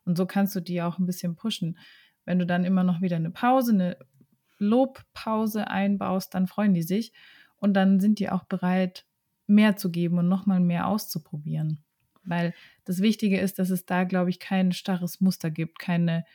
[0.04, 1.78] Und so kannst du die auch ein bisschen pushen.
[2.26, 3.98] Wenn du dann immer noch wieder eine Pause, eine
[4.58, 7.14] Lobpause einbaust, dann freuen die sich
[7.58, 9.06] und dann sind die auch bereit,
[9.46, 11.84] mehr zu geben und nochmal mehr auszuprobieren.
[12.24, 12.54] Weil
[12.84, 16.26] das Wichtige ist, dass es da, glaube ich, kein starres Muster gibt, keine,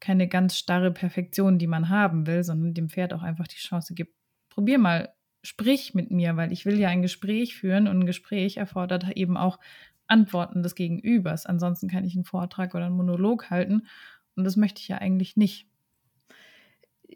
[0.00, 3.94] keine ganz starre Perfektion, die man haben will, sondern dem Pferd auch einfach die Chance
[3.94, 4.14] gibt,
[4.50, 5.13] probier mal,
[5.44, 9.36] sprich mit mir, weil ich will ja ein Gespräch führen und ein Gespräch erfordert eben
[9.36, 9.60] auch
[10.06, 11.46] Antworten des Gegenübers.
[11.46, 13.86] Ansonsten kann ich einen Vortrag oder einen Monolog halten
[14.34, 15.68] und das möchte ich ja eigentlich nicht.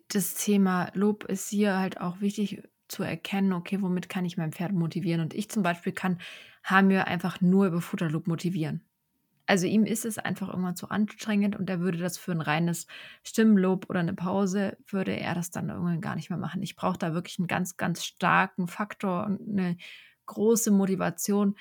[0.08, 4.52] Das Thema Lob ist hier halt auch wichtig zu erkennen, okay, womit kann ich mein
[4.52, 5.20] Pferd motivieren?
[5.20, 6.18] Und ich zum Beispiel kann
[6.62, 8.82] haben wir einfach nur über Futterloop motivieren.
[9.48, 12.86] Also ihm ist es einfach irgendwann zu anstrengend und er würde das für ein reines
[13.24, 16.62] Stimmenlob oder eine Pause, würde er das dann irgendwann gar nicht mehr machen.
[16.62, 19.78] Ich brauche da wirklich einen ganz, ganz starken Faktor und eine
[20.26, 21.56] große Motivation,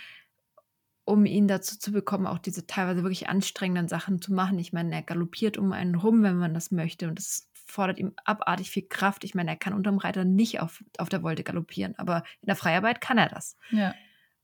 [1.05, 4.59] um ihn dazu zu bekommen, auch diese teilweise wirklich anstrengenden Sachen zu machen.
[4.59, 8.13] Ich meine, er galoppiert um einen rum, wenn man das möchte und das fordert ihm
[8.25, 9.23] abartig viel Kraft.
[9.23, 12.57] Ich meine, er kann unterm Reiter nicht auf, auf der Wolte galoppieren, aber in der
[12.57, 13.55] Freiarbeit kann er das.
[13.69, 13.95] Ja.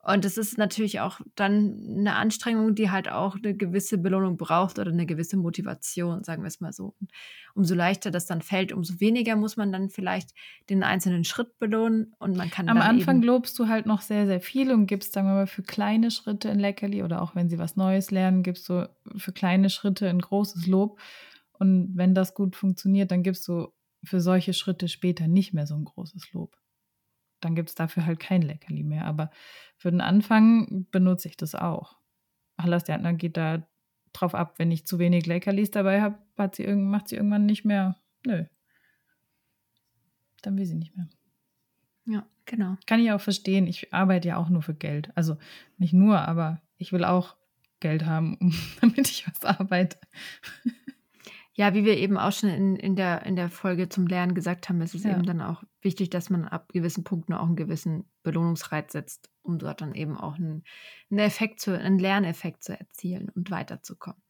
[0.06, 4.78] Und das ist natürlich auch dann eine Anstrengung, die halt auch eine gewisse Belohnung braucht
[4.78, 6.94] oder eine gewisse Motivation, sagen wir es mal so.
[7.56, 10.32] Umso leichter das dann fällt, umso weniger muss man dann vielleicht
[10.70, 14.42] den einzelnen Schritt belohnen und man kann Am Anfang lobst du halt noch sehr, sehr
[14.42, 17.58] viel und gibst, sagen wir mal, für kleine Schritte ein Leckerli oder auch wenn sie
[17.58, 21.00] was Neues lernen, gibst du für kleine Schritte ein großes Lob.
[21.54, 23.70] Und wenn das gut funktioniert, dann gibst du
[24.04, 26.58] für solche Schritte später nicht mehr so ein großes Lob
[27.44, 29.06] dann gibt es dafür halt kein Leckerli mehr.
[29.06, 29.30] Aber
[29.78, 31.98] für den Anfang benutze ich das auch.
[32.58, 33.68] Hallas Gärtner geht da
[34.14, 37.66] drauf ab, wenn ich zu wenig Leckerlis dabei habe, hat sie macht sie irgendwann nicht
[37.66, 37.98] mehr.
[38.26, 38.46] Nö.
[40.42, 41.10] Dann will sie nicht mehr.
[42.06, 42.78] Ja, genau.
[42.86, 43.66] Kann ich auch verstehen.
[43.68, 45.12] Ich arbeite ja auch nur für Geld.
[45.16, 45.38] Also
[45.78, 47.36] nicht nur, aber ich will auch
[47.80, 49.98] Geld haben, um, damit ich was arbeite.
[51.56, 54.70] Ja, wie wir eben auch schon in, in, der, in der Folge zum Lernen gesagt
[54.70, 55.12] haben, ist es ja.
[55.12, 59.60] eben dann auch wichtig, dass man ab gewissen Punkten auch einen gewissen Belohnungsreiz setzt, um
[59.60, 60.64] dort dann eben auch einen,
[61.12, 64.22] einen Effekt zu, einen Lerneffekt zu erzielen und weiterzukommen.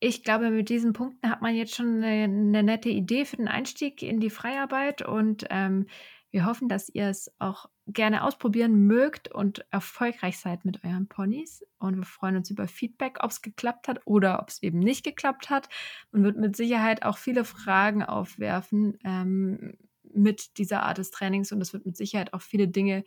[0.00, 3.48] Ich glaube, mit diesen Punkten hat man jetzt schon eine, eine nette Idee für den
[3.48, 5.86] Einstieg in die Freiarbeit und ähm,
[6.30, 11.64] wir hoffen, dass ihr es auch gerne ausprobieren mögt und erfolgreich seid mit euren Ponys.
[11.78, 15.04] Und wir freuen uns über Feedback, ob es geklappt hat oder ob es eben nicht
[15.04, 15.68] geklappt hat.
[16.12, 19.76] Und wird mit Sicherheit auch viele Fragen aufwerfen ähm,
[20.12, 21.50] mit dieser Art des Trainings.
[21.50, 23.04] Und es wird mit Sicherheit auch viele Dinge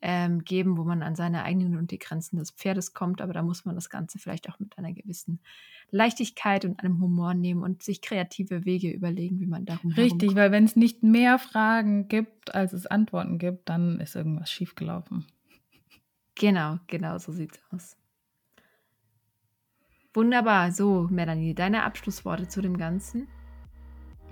[0.00, 3.20] ähm, geben, wo man an seine eigenen und die Grenzen des Pferdes kommt.
[3.20, 5.40] Aber da muss man das Ganze vielleicht auch mit einer gewissen
[5.90, 10.52] Leichtigkeit und einem Humor nehmen und sich kreative Wege überlegen, wie man darum Richtig, weil
[10.52, 15.26] wenn es nicht mehr Fragen gibt, als es Antworten gibt, dann ist irgendwas schiefgelaufen.
[16.34, 17.96] Genau, genau so sieht es aus.
[20.14, 20.72] Wunderbar.
[20.72, 23.28] So, Melanie, deine Abschlussworte zu dem Ganzen?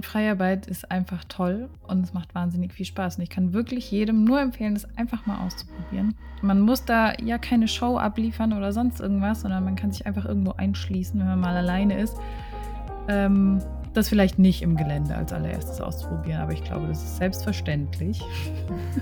[0.00, 3.16] Freiarbeit ist einfach toll und es macht wahnsinnig viel Spaß.
[3.16, 6.14] Und ich kann wirklich jedem nur empfehlen, das einfach mal auszuprobieren.
[6.42, 10.26] Man muss da ja keine Show abliefern oder sonst irgendwas, sondern man kann sich einfach
[10.26, 12.16] irgendwo einschließen, wenn man mal alleine ist.
[13.08, 13.62] Ähm,
[13.94, 18.20] das vielleicht nicht im Gelände als allererstes auszuprobieren, aber ich glaube, das ist selbstverständlich.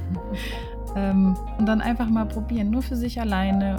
[0.96, 3.76] ähm, und dann einfach mal probieren, nur für sich alleine,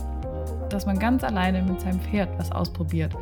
[0.70, 3.16] dass man ganz alleine mit seinem Pferd was ausprobiert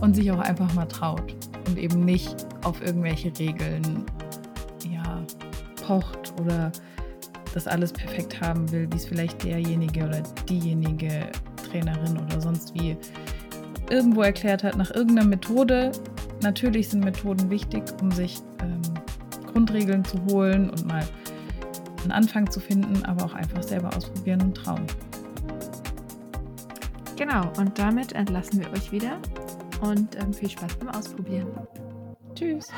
[0.00, 1.34] und sich auch einfach mal traut
[1.66, 4.04] und eben nicht auf irgendwelche Regeln
[4.90, 5.22] ja,
[5.86, 6.70] pocht oder
[7.54, 11.28] das alles perfekt haben will, wie es vielleicht derjenige oder diejenige
[11.70, 12.96] Trainerin oder sonst wie
[13.88, 15.92] irgendwo erklärt hat, nach irgendeiner Methode.
[16.42, 18.82] Natürlich sind Methoden wichtig, um sich ähm,
[19.52, 21.04] Grundregeln zu holen und mal
[22.02, 24.86] einen Anfang zu finden, aber auch einfach selber ausprobieren und trauen.
[27.16, 29.18] Genau, und damit entlassen wir euch wieder
[29.80, 31.48] und ähm, viel Spaß beim Ausprobieren.
[32.34, 32.68] Tschüss.